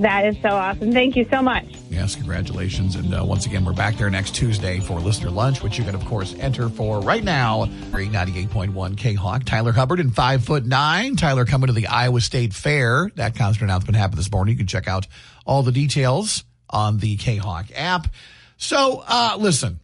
[0.00, 0.92] That is so awesome.
[0.92, 1.66] Thank you so much.
[1.88, 2.96] Yes, congratulations.
[2.96, 5.94] And uh, once again, we're back there next Tuesday for listener lunch, which you can,
[5.94, 7.66] of course, enter for right now.
[7.92, 9.44] 98.1 K Hawk.
[9.44, 11.14] Tyler Hubbard and five foot nine.
[11.14, 13.12] Tyler coming to the Iowa State Fair.
[13.14, 14.54] That concert announcement happened this morning.
[14.54, 15.06] You can check out
[15.46, 18.08] all the details on the K Hawk app.
[18.56, 19.78] So, uh, listen,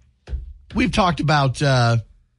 [0.74, 1.98] we've talked about, uh,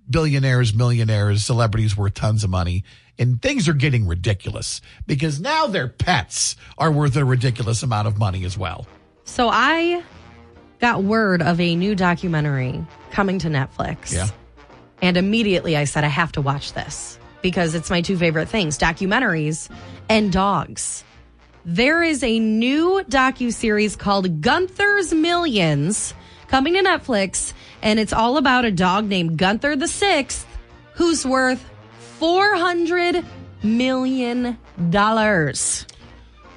[0.09, 2.83] billionaires, millionaires, celebrities worth tons of money.
[3.17, 8.17] And things are getting ridiculous because now their pets are worth a ridiculous amount of
[8.17, 8.87] money as well.
[9.25, 10.01] So I
[10.79, 14.11] got word of a new documentary coming to Netflix.
[14.11, 14.27] Yeah.
[15.01, 18.77] And immediately I said, I have to watch this because it's my two favorite things
[18.77, 19.69] documentaries
[20.09, 21.03] and dogs.
[21.63, 26.15] There is a new docu series called Gunther's Millions
[26.47, 30.45] coming to Netflix, and it's all about a dog named Gunther the Sixth,
[30.93, 31.63] who's worth
[32.19, 33.25] four hundred
[33.63, 34.57] million
[34.89, 35.85] dollars.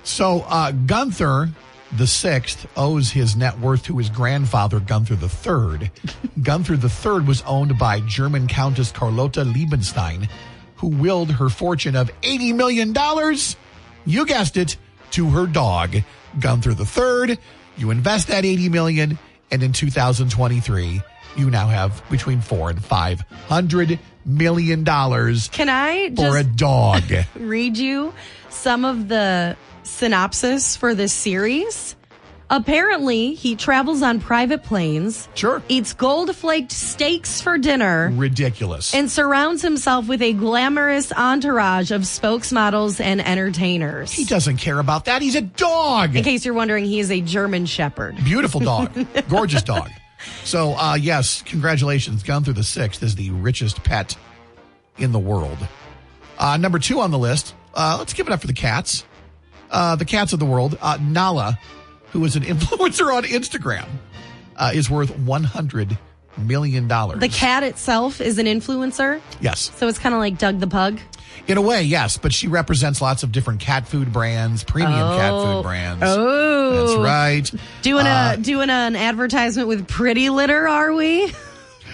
[0.02, 1.50] So uh, Gunther
[1.96, 5.90] the sixth owes his net worth to his grandfather Gunther the third.
[6.42, 10.28] Gunther the third was owned by German Countess Carlotta Liebenstein,
[10.76, 13.56] who willed her fortune of eighty million dollars.
[14.04, 14.76] You guessed it,
[15.12, 15.96] to her dog
[16.40, 17.38] Gunther the third.
[17.76, 19.18] You invest that eighty million,
[19.50, 21.00] and in 2023,
[21.36, 26.44] you now have between four and five hundred million dollars Can I just for a
[26.44, 27.02] dog.
[27.36, 28.12] read you
[28.48, 31.96] some of the synopsis for this series.
[32.50, 35.62] Apparently, he travels on private planes, Sure.
[35.68, 38.94] eats gold flaked steaks for dinner, Ridiculous.
[38.94, 44.12] and surrounds himself with a glamorous entourage of spokesmodels and entertainers.
[44.12, 45.22] he doesn't care about that.
[45.22, 46.14] He's a dog.
[46.14, 48.16] In case you're wondering, he is a German Shepherd.
[48.24, 48.92] Beautiful dog.
[49.28, 49.90] Gorgeous dog.
[50.44, 52.22] So, uh, yes, congratulations.
[52.22, 54.16] Gunther the Sixth is the richest pet
[54.98, 55.58] in the world.
[56.38, 59.04] Uh, number two on the list, uh, let's give it up for the cats.
[59.70, 60.78] Uh, the cats of the world.
[60.80, 61.58] Uh, Nala,
[62.12, 63.88] who is an influencer on Instagram,
[64.56, 65.98] uh, is worth $100
[66.38, 66.88] million.
[66.88, 69.70] The cat itself is an influencer, yes.
[69.76, 70.98] so it's kind of like Doug the Pug.
[71.46, 75.30] In a way, yes, but she represents lots of different cat food brands, premium cat
[75.32, 75.44] Oh.
[75.56, 76.02] food brands.
[76.06, 77.60] Oh, That's right.
[77.82, 81.32] Doing Uh, a doing an advertisement with Pretty Litter, are we?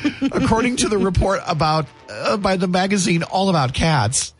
[0.33, 4.33] according to the report about uh, by the magazine All About Cats.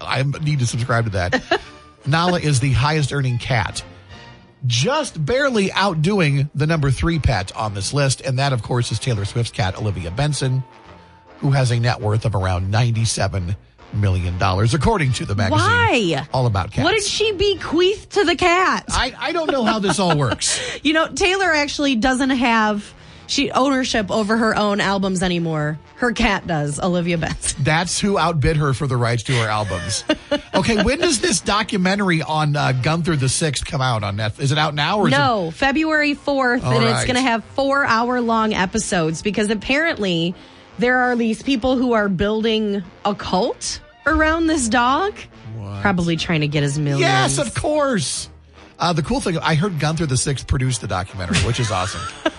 [0.00, 1.60] I need to subscribe to that.
[2.06, 3.82] Nala is the highest earning cat,
[4.66, 8.98] just barely outdoing the number three pet on this list, and that, of course, is
[8.98, 10.62] Taylor Swift's cat Olivia Benson,
[11.38, 13.56] who has a net worth of around ninety-seven
[13.94, 15.58] million dollars, according to the magazine.
[15.60, 16.26] Why?
[16.32, 16.84] All About Cats.
[16.84, 18.84] What did she bequeath to the cat?
[18.88, 20.60] I, I don't know how this all works.
[20.82, 22.92] You know, Taylor actually doesn't have
[23.26, 25.78] she ownership over her own albums anymore.
[25.96, 27.62] Her cat does, Olivia Benson.
[27.64, 30.04] That's who outbid her for the rights to her albums.
[30.54, 34.40] Okay, when does this documentary on uh, Gunther the Sixth come out on Netflix?
[34.40, 37.44] Is it out now or is No, February 4th, All and it's going to have
[37.44, 40.34] four hour long episodes because apparently
[40.78, 45.14] there are these people who are building a cult around this dog.
[45.80, 47.00] Probably trying to get his millions.
[47.00, 48.28] Yes, of course.
[48.78, 52.00] Uh, the cool thing, I heard Gunther the Sixth produced the documentary, which is awesome.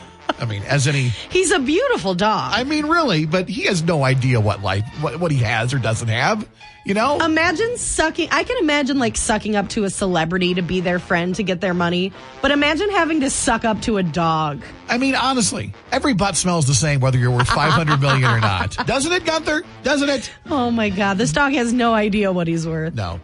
[0.43, 2.51] I mean, as any, He's a beautiful dog.
[2.53, 5.79] I mean, really, but he has no idea what life, what, what he has or
[5.79, 6.47] doesn't have.
[6.85, 8.27] You know, Imagine sucking.
[8.29, 11.61] I can imagine like sucking up to a celebrity to be their friend to get
[11.61, 14.61] their money, but imagine having to suck up to a dog.
[14.89, 18.75] I mean, honestly, every butt smells the same whether you're worth 500 million or not.
[18.85, 19.63] Doesn't it, Gunther?
[19.83, 20.29] Doesn't it?
[20.49, 22.93] Oh my God, this dog has no idea what he's worth.
[22.95, 23.21] No.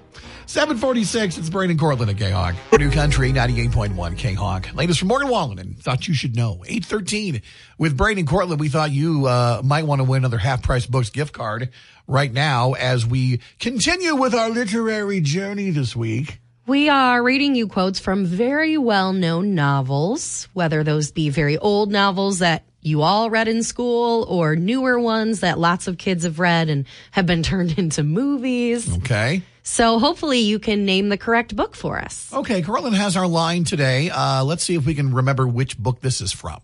[0.50, 2.56] 746, it's Braden Cortland at K-Hawk.
[2.80, 4.74] New Country, 98.1 K-Hawk.
[4.74, 6.64] Latest from Morgan Wallen and thought you should know.
[6.66, 7.44] 813
[7.78, 8.60] with Braden Cortland.
[8.60, 11.70] We thought you uh, might want to win another half-price books gift card
[12.08, 16.40] right now as we continue with our literary journey this week.
[16.66, 21.92] We are reading you quotes from very well known novels, whether those be very old
[21.92, 26.40] novels that you all read in school or newer ones that lots of kids have
[26.40, 28.92] read and have been turned into movies.
[28.98, 29.44] Okay.
[29.64, 32.34] So hopefully you can name the correct book for us.
[32.34, 34.10] Okay, Cortland has our line today.
[34.10, 36.60] Uh, let's see if we can remember which book this is from.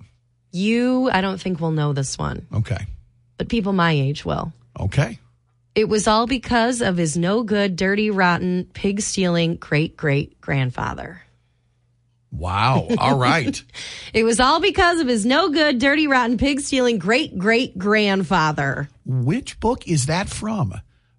[0.51, 2.87] You, I don't think will know this one, Okay.
[3.37, 4.53] but people my age will.
[4.79, 5.19] Okay.
[5.75, 11.21] It was all because of his no good, dirty, rotten, pig stealing great great grandfather.
[12.37, 12.87] Wow.
[12.97, 13.61] All right.
[14.13, 18.87] It was all because of his no good, dirty, rotten, pig stealing great great grandfather.
[19.05, 20.69] Which book is that from?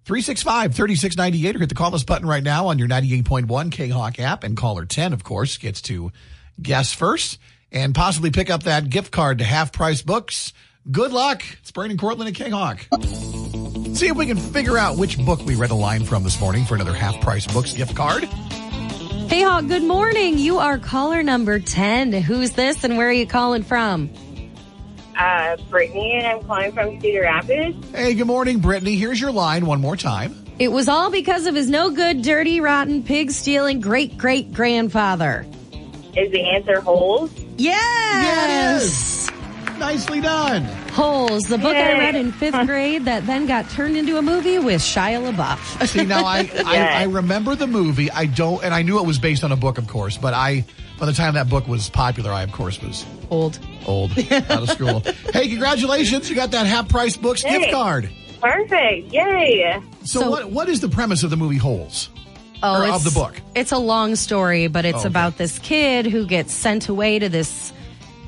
[0.05, 4.19] 365 3698 or hit the call us button right now on your 98.1 K Hawk
[4.19, 4.43] app.
[4.43, 6.11] And caller 10, of course, gets to
[6.59, 7.39] guess first
[7.71, 10.53] and possibly pick up that gift card to half price books.
[10.89, 11.43] Good luck.
[11.59, 12.79] It's Brandon Cortland at K Hawk.
[13.95, 16.65] See if we can figure out which book we read a line from this morning
[16.65, 18.27] for another half price books gift card.
[19.27, 20.37] Hey Hawk, good morning.
[20.37, 22.13] You are caller number 10.
[22.13, 24.09] Who's this and where are you calling from?
[25.17, 27.89] uh, Brittany, and I'm calling from Cedar Rapids.
[27.91, 28.95] Hey, good morning, Brittany.
[28.95, 30.45] Here's your line one more time.
[30.59, 35.45] It was all because of his no good, dirty, rotten, pig stealing great great grandfather.
[36.15, 37.31] Is the answer holes?
[37.57, 39.27] Yes!
[39.27, 39.31] Yes!
[39.79, 40.65] Nicely done.
[40.97, 44.57] Holes, the book I read in fifth grade that then got turned into a movie
[44.57, 45.85] with Shia LaBeouf.
[45.87, 48.09] See, now I, I, I remember the movie.
[48.09, 50.65] I don't, and I knew it was based on a book, of course, but I,
[50.99, 53.59] by the time that book was popular, I, of course, was Old.
[53.85, 55.01] old, out of school.
[55.33, 56.31] hey, congratulations.
[56.31, 58.09] You got that half price books gift card.
[58.41, 59.13] Perfect.
[59.13, 59.79] Yay.
[60.03, 62.09] So, So- what, what is the premise of the movie Holes?
[62.63, 63.39] Oh, Or of the book.
[63.53, 65.07] It's a long story, but it's Oh, okay.
[65.09, 67.71] about this kid who gets sent away to this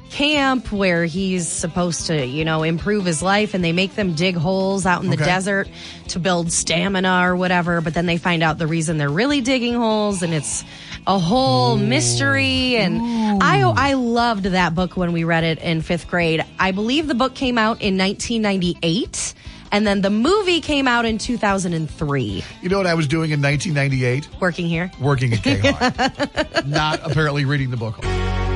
[0.10, 4.36] camp where he's supposed to, you know, improve his life and they make them dig
[4.36, 5.26] holes out in the Okay.
[5.26, 5.68] desert
[6.10, 9.76] to build stamina or whatever, but then they find out the reason they're really digging
[9.76, 10.64] holes and it's
[11.08, 13.00] a whole mystery and
[13.42, 16.44] I I loved that book when we read it in 5th grade.
[16.60, 19.34] I believe the book came out in 1998
[19.72, 22.44] and then the movie came out in 2003.
[22.62, 24.42] You know what I was doing in 1998?
[24.42, 24.92] Working here.
[25.00, 26.66] Working at K-Hawk.
[26.66, 28.04] Not apparently reading the book.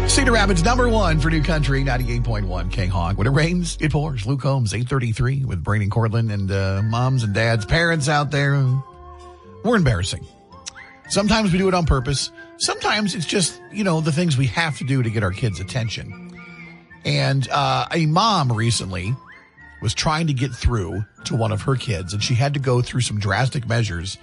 [0.10, 3.18] Cedar Rapids, number one for New Country, 98.1 K-Hawk.
[3.18, 4.28] When it rains, it pours.
[4.28, 8.64] Luke Combs, 833 with Brian and Cortland and uh, moms and dads, parents out there.
[9.64, 10.26] We're embarrassing.
[11.10, 12.32] Sometimes we do it on purpose.
[12.58, 15.60] Sometimes it's just, you know, the things we have to do to get our kids'
[15.60, 16.38] attention.
[17.06, 19.16] And uh, a mom recently
[19.84, 22.82] was trying to get through to one of her kids, and she had to go
[22.82, 24.18] through some drastic measures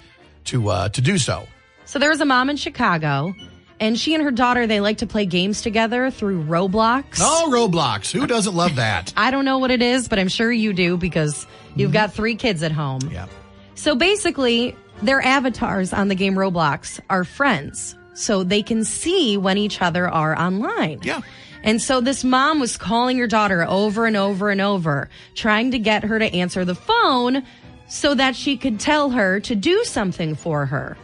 [0.45, 1.47] to uh, to do so.
[1.85, 3.33] So there was a mom in Chicago,
[3.79, 7.19] and she and her daughter they like to play games together through Roblox.
[7.19, 8.11] Oh, Roblox!
[8.11, 9.13] Who doesn't love that?
[9.17, 11.45] I don't know what it is, but I'm sure you do because
[11.75, 13.01] you've got three kids at home.
[13.11, 13.27] yeah.
[13.75, 19.57] So basically, their avatars on the game Roblox are friends, so they can see when
[19.57, 20.99] each other are online.
[21.03, 21.21] Yeah.
[21.63, 25.79] And so this mom was calling her daughter over and over and over, trying to
[25.79, 27.43] get her to answer the phone
[27.87, 30.97] so that she could tell her to do something for her.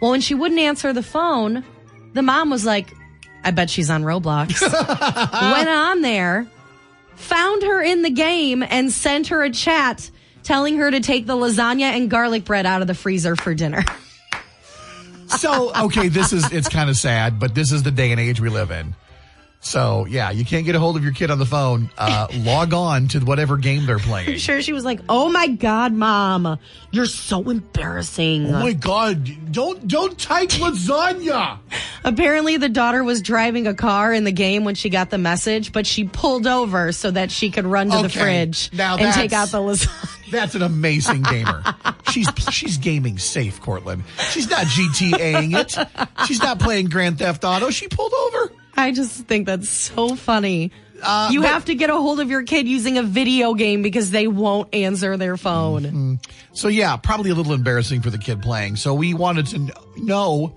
[0.00, 1.64] Well, when she wouldn't answer the phone,
[2.14, 2.92] the mom was like,
[3.44, 4.60] I bet she's on Roblox.
[5.52, 6.46] Went on there,
[7.14, 10.10] found her in the game, and sent her a chat
[10.42, 13.84] telling her to take the lasagna and garlic bread out of the freezer for dinner.
[15.38, 18.40] So, okay, this is it's kind of sad, but this is the day and age
[18.40, 18.94] we live in.
[19.62, 21.90] So, yeah, you can't get a hold of your kid on the phone.
[21.98, 24.38] Uh, log on to whatever game they're playing.
[24.38, 26.58] Sure, she was like, "Oh my god, mom,
[26.90, 29.52] you're so embarrassing." Oh my God!
[29.52, 31.58] Don't don't type lasagna.
[32.04, 35.72] Apparently, the daughter was driving a car in the game when she got the message,
[35.72, 39.48] but she pulled over so that she could run to the fridge and take out
[39.50, 40.16] the lasagna.
[40.30, 41.62] That's an amazing gamer.
[42.12, 44.02] She's she's gaming safe, Cortland.
[44.30, 45.76] She's not GTAing it.
[46.26, 47.70] She's not playing Grand Theft Auto.
[47.70, 48.52] She pulled over.
[48.76, 50.72] I just think that's so funny.
[51.02, 53.82] Uh, you but- have to get a hold of your kid using a video game
[53.82, 55.82] because they won't answer their phone.
[55.82, 56.14] Mm-hmm.
[56.52, 58.76] So yeah, probably a little embarrassing for the kid playing.
[58.76, 60.56] So we wanted to know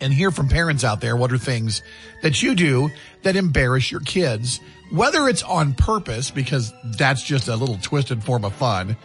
[0.00, 1.82] and hear from parents out there what are things
[2.22, 2.90] that you do
[3.22, 8.44] that embarrass your kids, whether it's on purpose because that's just a little twisted form
[8.44, 8.96] of fun,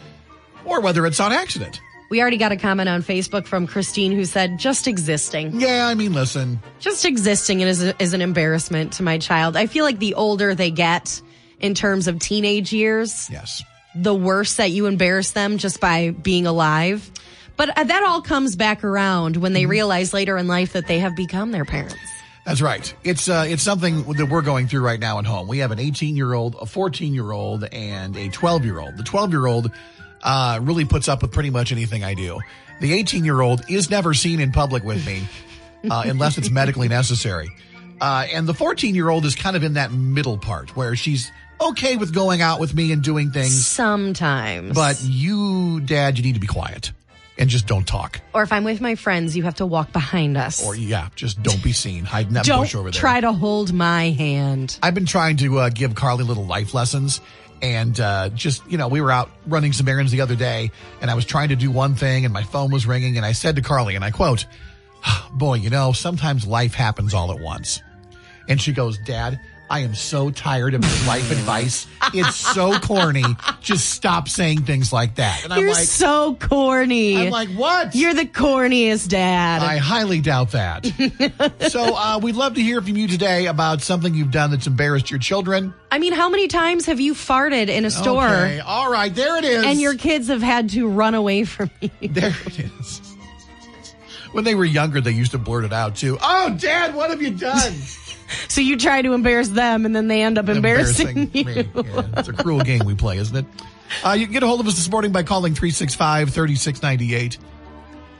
[0.64, 1.80] or whether it's on accident.
[2.10, 5.60] We already got a comment on Facebook from Christine who said, just existing.
[5.60, 9.56] Yeah, I mean, listen, Just existing is, a, is an embarrassment to my child.
[9.56, 11.20] I feel like the older they get
[11.60, 13.62] in terms of teenage years, yes.
[13.94, 17.10] the worse that you embarrass them just by being alive.
[17.58, 21.00] But uh, that all comes back around when they realize later in life that they
[21.00, 21.96] have become their parents.
[22.46, 22.94] That's right.
[23.04, 25.48] It's uh, it's something that we're going through right now at home.
[25.48, 28.96] We have an 18 year old, a 14 year old, and a 12 year old.
[28.96, 29.70] The 12 year old
[30.22, 32.38] uh, really puts up with pretty much anything I do.
[32.80, 35.22] The 18 year old is never seen in public with me
[35.90, 37.48] uh, unless it's medically necessary.
[38.00, 41.32] Uh, and the 14 year old is kind of in that middle part where she's
[41.60, 44.74] okay with going out with me and doing things, Sometimes.
[44.74, 46.92] but you, dad, you need to be quiet
[47.36, 48.20] and just don't talk.
[48.34, 50.64] or if I'm with my friends, you have to walk behind us.
[50.64, 52.04] Or yeah, just don't be seen.
[52.04, 53.00] Hide in that Don't bush over there.
[53.00, 54.78] try to hold my hand.
[54.82, 57.20] I've been trying to uh, give Carly little life lessons.
[57.60, 61.10] And uh, just, you know, we were out running some errands the other day, and
[61.10, 63.56] I was trying to do one thing, and my phone was ringing, and I said
[63.56, 64.46] to Carly, and I quote,
[65.32, 67.82] Boy, you know, sometimes life happens all at once.
[68.48, 69.38] And she goes, Dad,
[69.70, 71.86] I am so tired of your life advice.
[72.14, 73.24] It's so corny.
[73.60, 75.44] Just stop saying things like that.
[75.44, 77.18] And I'm You're like, so corny.
[77.18, 77.94] I'm like, what?
[77.94, 79.62] You're the corniest dad.
[79.62, 80.86] I highly doubt that.
[81.68, 85.10] so uh, we'd love to hear from you today about something you've done that's embarrassed
[85.10, 85.74] your children.
[85.90, 89.36] I mean, how many times have you farted in a store Okay, all right, there
[89.36, 89.64] it is.
[89.64, 91.90] and your kids have had to run away from you?
[92.08, 93.00] There it is.
[94.32, 96.18] When they were younger, they used to blurt it out too.
[96.20, 97.72] Oh, Dad, what have you done?
[98.48, 101.44] So you try to embarrass them and then they end up embarrassing, you.
[101.44, 101.54] me.
[101.74, 103.46] Yeah, it's a cruel game we play, isn't it?
[104.04, 107.38] Uh, you can get a hold of us this morning by calling 365 3698.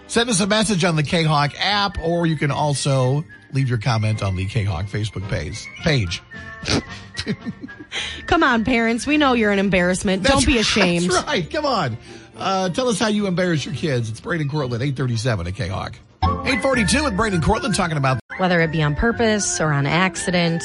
[0.06, 3.78] Send us a message on the K Hawk app, or you can also leave your
[3.78, 5.66] comment on the K Hawk Facebook page.
[5.82, 6.22] Page.
[8.26, 9.06] Come on, parents.
[9.06, 10.22] We know you're an embarrassment.
[10.22, 11.10] Don't be ashamed.
[11.10, 11.50] That's right.
[11.50, 11.98] Come on.
[12.36, 14.08] Uh, tell us how you embarrass your kids.
[14.10, 15.98] It's Braden Cortland, 837 at K-Hawk.
[16.22, 20.62] 842 with Braden Cortland talking about Whether it be on purpose or on accident.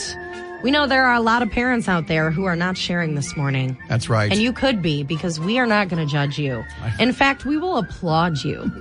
[0.64, 3.36] We know there are a lot of parents out there who are not sharing this
[3.36, 3.78] morning.
[3.90, 4.32] That's right.
[4.32, 6.64] And you could be because we are not going to judge you.
[7.00, 8.72] In fact, we will applaud you.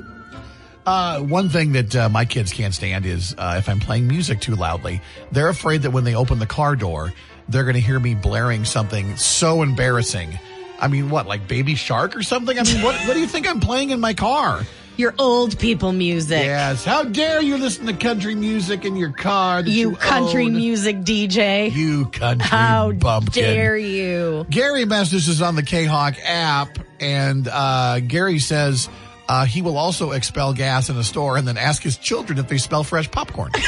[0.86, 4.40] Uh, one thing that uh, my kids can't stand is uh, if I'm playing music
[4.40, 5.00] too loudly.
[5.32, 7.12] They're afraid that when they open the car door,
[7.48, 10.38] they're going to hear me blaring something so embarrassing.
[10.80, 12.58] I mean, what, like Baby Shark or something?
[12.58, 14.62] I mean, what, what do you think I'm playing in my car?
[14.96, 16.44] Your old people music.
[16.44, 16.84] Yes.
[16.84, 19.62] How dare you listen to country music in your car?
[19.62, 20.54] That you, You country own?
[20.56, 21.72] music DJ.
[21.72, 23.42] You country How bumpkin.
[23.42, 24.46] dare you?
[24.50, 28.88] Gary messages on the K-Hawk app, and uh, Gary says
[29.28, 32.48] uh, he will also expel gas in a store and then ask his children if
[32.48, 33.50] they smell fresh popcorn.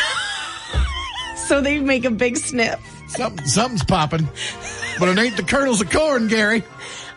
[1.49, 2.81] So they make a big sniff.
[3.09, 4.27] Something, something's popping,
[4.99, 6.65] but it ain't the kernels of corn, Gary.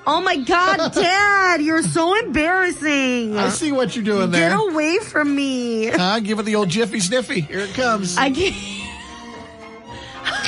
[0.10, 3.38] Oh my God, Dad, you're so embarrassing.
[3.38, 4.52] I see what you're doing there.
[4.52, 5.88] Get away from me.
[5.88, 6.22] Huh?
[6.22, 7.42] Give it the old Jiffy Sniffy.
[7.42, 8.18] Here it comes.
[8.18, 8.56] I can't.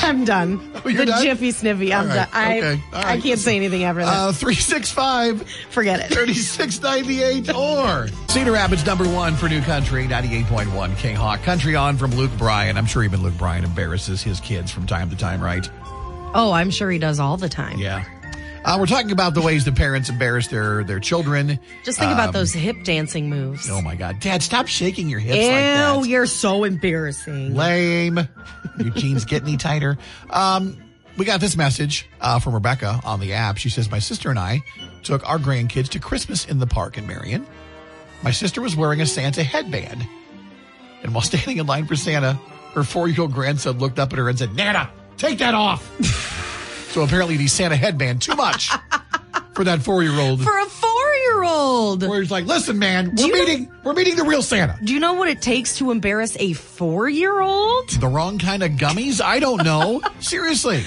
[0.01, 0.71] I'm done.
[0.75, 1.23] Oh, the done?
[1.23, 1.93] Jiffy Sniffy.
[1.93, 2.27] I'm right, done.
[2.31, 4.07] I, okay, all I can't say anything after that.
[4.07, 6.13] Uh, 365 Forget it.
[6.13, 11.41] 3698 or Cedar Rapids number one for New Country 98.1 K Hawk.
[11.43, 12.77] Country on from Luke Bryan.
[12.77, 15.69] I'm sure even Luke Bryan embarrasses his kids from time to time, right?
[16.33, 17.77] Oh, I'm sure he does all the time.
[17.77, 18.05] Yeah.
[18.65, 21.59] Uh, we're talking about the ways that parents embarrass their, their children.
[21.83, 23.69] Just think about Um, those hip dancing moves.
[23.69, 24.19] Oh my God.
[24.19, 25.49] Dad, stop shaking your hips Ew, like
[26.03, 26.05] that.
[26.07, 27.55] you're so embarrassing.
[27.55, 28.19] Lame.
[28.79, 29.97] Your jeans get any tighter.
[30.29, 30.77] Um,
[31.17, 33.57] we got this message uh, from Rebecca on the app.
[33.57, 34.61] She says, My sister and I
[35.03, 37.45] took our grandkids to Christmas in the park in Marion.
[38.23, 40.05] My sister was wearing a Santa headband.
[41.03, 42.33] And while standing in line for Santa,
[42.73, 45.89] her four year old grandson looked up at her and said, Nana, take that off.
[46.89, 48.69] so apparently, the Santa headband, too much
[49.53, 50.43] for that four year old.
[50.43, 50.89] For a four
[51.25, 52.07] year old.
[52.07, 54.77] Where he's like, Listen, man, we're you know- meeting, we're meeting the real Santa.
[54.83, 57.89] Do you know what it takes to embarrass a four year old?
[57.89, 59.21] The wrong kind of gummies?
[59.21, 60.01] I don't know.
[60.19, 60.83] Seriously.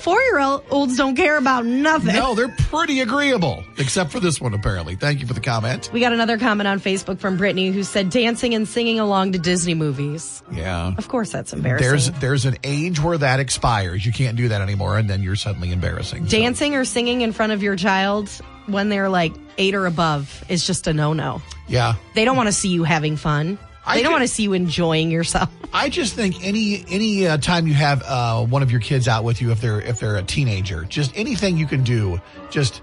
[0.00, 2.14] Four year olds don't care about nothing.
[2.14, 4.96] No, they're pretty agreeable, except for this one, apparently.
[4.96, 5.90] Thank you for the comment.
[5.92, 9.38] We got another comment on Facebook from Brittany who said dancing and singing along to
[9.38, 10.42] Disney movies.
[10.50, 10.94] Yeah.
[10.96, 11.86] Of course, that's embarrassing.
[11.86, 14.06] There's there's an age where that expires.
[14.06, 16.24] You can't do that anymore, and then you're suddenly embarrassing.
[16.24, 18.30] So, dancing or singing in front of your child
[18.66, 21.42] when they're like eight or above is just a no no.
[21.68, 21.94] yeah.
[22.14, 23.58] They don't want to see you having fun.
[23.84, 25.48] I They don't want to see you enjoying yourself.
[25.72, 29.24] I just think any any uh, time you have uh, one of your kids out
[29.24, 32.20] with you, if they're if they're a teenager, just anything you can do,
[32.50, 32.82] just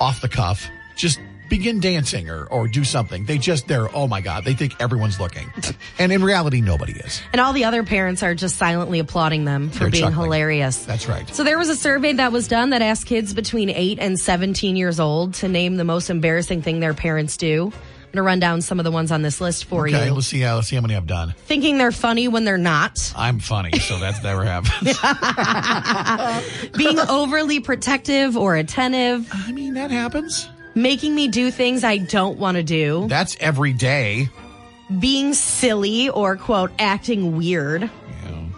[0.00, 0.66] off the cuff,
[0.96, 1.18] just
[1.50, 3.24] begin dancing or or do something.
[3.26, 5.52] They just they're oh my god, they think everyone's looking,
[5.98, 7.20] and in reality, nobody is.
[7.32, 10.24] And all the other parents are just silently applauding them for They're being chuckling.
[10.26, 10.84] hilarious.
[10.84, 11.28] That's right.
[11.34, 14.76] So there was a survey that was done that asked kids between 8 and 17
[14.76, 17.72] years old to name the most embarrassing thing their parents do.
[18.10, 20.12] I'm going to run down some of the ones on this list for Okay, you.
[20.14, 21.32] let's see how let's see how many I've done.
[21.46, 23.12] Thinking they're funny when they're not.
[23.16, 24.98] I'm funny, so that's never happens.
[26.76, 29.28] Being overly protective or attentive.
[29.32, 30.48] I mean, that happens.
[30.74, 33.06] Making me do things I don't want to do.
[33.06, 34.28] That's every day.
[34.98, 37.88] Being silly or, quote, acting weird.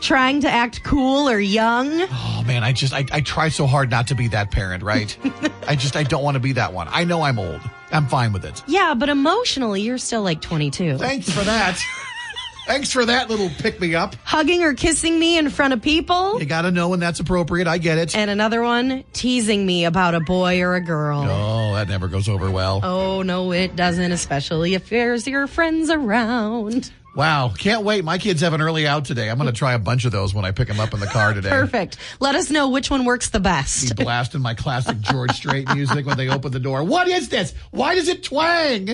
[0.00, 1.88] Trying to act cool or young.
[2.10, 5.14] Oh man, I just I, I try so hard not to be that parent, right?
[5.68, 6.88] I just I don't want to be that one.
[6.90, 7.60] I know I'm old.
[7.92, 8.62] I'm fine with it.
[8.66, 10.98] Yeah, but emotionally, you're still like 22.
[10.98, 11.80] Thanks for that.
[12.66, 14.14] Thanks for that little pick me up.
[14.24, 16.38] Hugging or kissing me in front of people.
[16.38, 17.66] You got to know when that's appropriate.
[17.66, 18.16] I get it.
[18.16, 21.26] And another one, teasing me about a boy or a girl.
[21.28, 22.80] Oh, that never goes over well.
[22.84, 26.92] Oh, no, it doesn't, especially if there's your friends around.
[27.14, 28.04] Wow, can't wait.
[28.04, 29.28] My kids have an early out today.
[29.28, 31.06] I'm going to try a bunch of those when I pick them up in the
[31.06, 31.50] car today.
[31.50, 31.98] Perfect.
[32.20, 33.96] Let us know which one works the best.
[33.96, 36.82] Be blasting my classic George Strait music when they open the door.
[36.84, 37.52] What is this?
[37.70, 38.88] Why does it twang?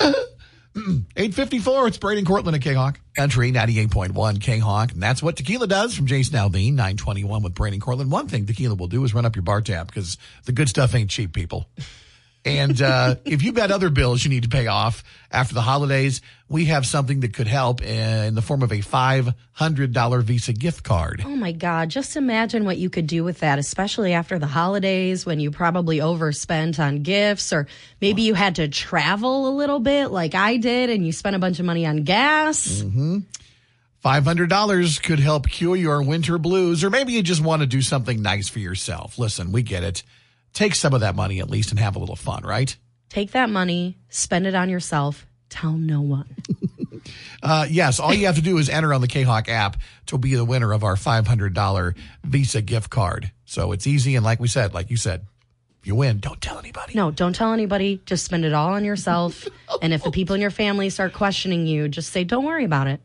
[0.76, 3.00] 854, it's Braden Cortland at K-Hawk.
[3.16, 4.92] Country 98.1 K-Hawk.
[4.92, 8.10] And that's what tequila does from Jason Aldean, 921 with Braden Cortland.
[8.10, 10.94] One thing tequila will do is run up your bar tab because the good stuff
[10.94, 11.66] ain't cheap, people.
[12.46, 16.20] And uh, if you've got other bills you need to pay off after the holidays,
[16.48, 21.24] we have something that could help in the form of a $500 Visa gift card.
[21.26, 25.26] Oh my God, just imagine what you could do with that, especially after the holidays
[25.26, 27.66] when you probably overspent on gifts or
[28.00, 31.40] maybe you had to travel a little bit like I did and you spent a
[31.40, 32.84] bunch of money on gas.
[34.04, 38.22] $500 could help cure your winter blues, or maybe you just want to do something
[38.22, 39.18] nice for yourself.
[39.18, 40.04] Listen, we get it.
[40.56, 42.74] Take some of that money at least and have a little fun, right?
[43.10, 46.34] Take that money, spend it on yourself, tell no one.
[47.40, 49.76] Uh, yes, all you have to do is enter on the K-Hawk app
[50.06, 51.94] to be the winner of our $500
[52.24, 53.30] Visa gift card.
[53.44, 54.16] So it's easy.
[54.16, 55.24] And like we said, like you said,
[55.84, 56.94] you win, don't tell anybody.
[56.96, 58.00] No, don't tell anybody.
[58.06, 59.46] Just spend it all on yourself.
[59.82, 62.88] and if the people in your family start questioning you, just say, don't worry about
[62.88, 63.00] it.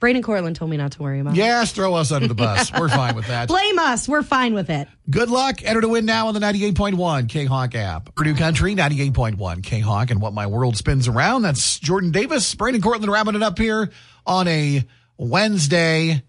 [0.00, 1.38] Braden Cortland told me not to worry about it.
[1.38, 2.72] Yes, throw us under the bus.
[2.78, 3.48] We're fine with that.
[3.48, 4.08] Blame us.
[4.08, 4.86] We're fine with it.
[5.10, 5.62] Good luck.
[5.64, 8.14] Enter to win now on the 98.1 K-Hawk app.
[8.14, 11.42] Purdue Country, 98.1 K-Hawk and What My World Spins Around.
[11.42, 13.90] That's Jordan Davis, Brandon Cortland wrapping it up here
[14.24, 14.84] on a
[15.16, 16.22] Wednesday.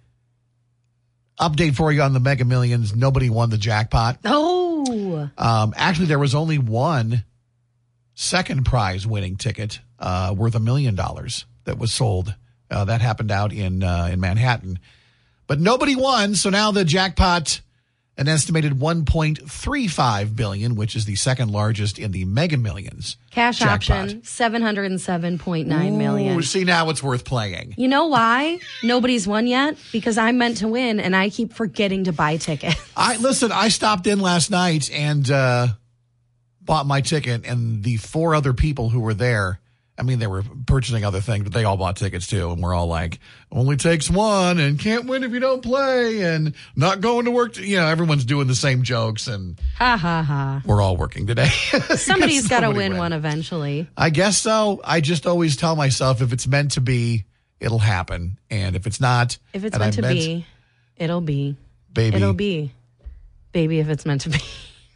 [1.39, 2.95] Update for you on the Mega Millions.
[2.95, 4.17] Nobody won the jackpot.
[4.25, 7.23] Oh, Um, actually, there was only one
[8.15, 12.33] second prize winning ticket uh, worth a million dollars that was sold.
[12.71, 14.79] Uh, that happened out in uh, in Manhattan,
[15.47, 16.35] but nobody won.
[16.35, 17.61] So now the jackpot,
[18.15, 23.17] an estimated 1.35 billion, which is the second largest in the Mega Millions.
[23.31, 24.11] cash jackpot.
[24.11, 26.37] option, 707.9 million.
[26.37, 27.73] Ooh, see now it's worth playing.
[27.77, 29.77] You know why nobody's won yet?
[29.91, 32.75] Because I'm meant to win and I keep forgetting to buy tickets.
[32.97, 33.51] I listen.
[33.51, 35.67] I stopped in last night and uh,
[36.61, 39.58] bought my ticket, and the four other people who were there.
[39.99, 42.73] I mean, they were purchasing other things, but they all bought tickets too, and we're
[42.73, 43.19] all like,
[43.51, 47.53] "Only takes one," and can't win if you don't play, and not going to work.
[47.55, 50.61] To, you know, everyone's doing the same jokes, and Ha ha ha.
[50.65, 51.49] we're all working today.
[51.95, 53.87] Somebody's got to win one eventually.
[53.97, 54.79] I guess so.
[54.85, 57.25] I just always tell myself if it's meant to be,
[57.59, 60.45] it'll happen, and if it's not, If it's and I meant to be,
[60.95, 61.57] it'll be.
[61.91, 62.71] baby, It'll be.
[63.51, 64.39] Baby, if it's meant to be.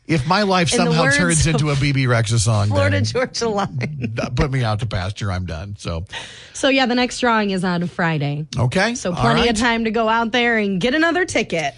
[0.05, 4.15] If my life In somehow turns into a Bebe Rexha song, Florida Georgia line.
[4.35, 5.31] put me out to pasture.
[5.31, 5.75] I'm done.
[5.77, 6.05] So,
[6.53, 8.45] So yeah, the next drawing is on Friday.
[8.57, 8.95] okay.
[8.95, 9.49] So plenty right.
[9.51, 11.73] of time to go out there and get another ticket.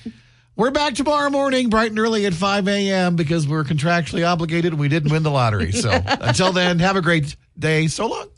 [0.55, 3.17] We're back tomorrow morning, bright and early at 5 a.m.
[3.17, 5.71] because we're contractually obligated and we didn't win the lottery.
[5.73, 7.87] So until then, have a great day.
[7.87, 8.29] So long.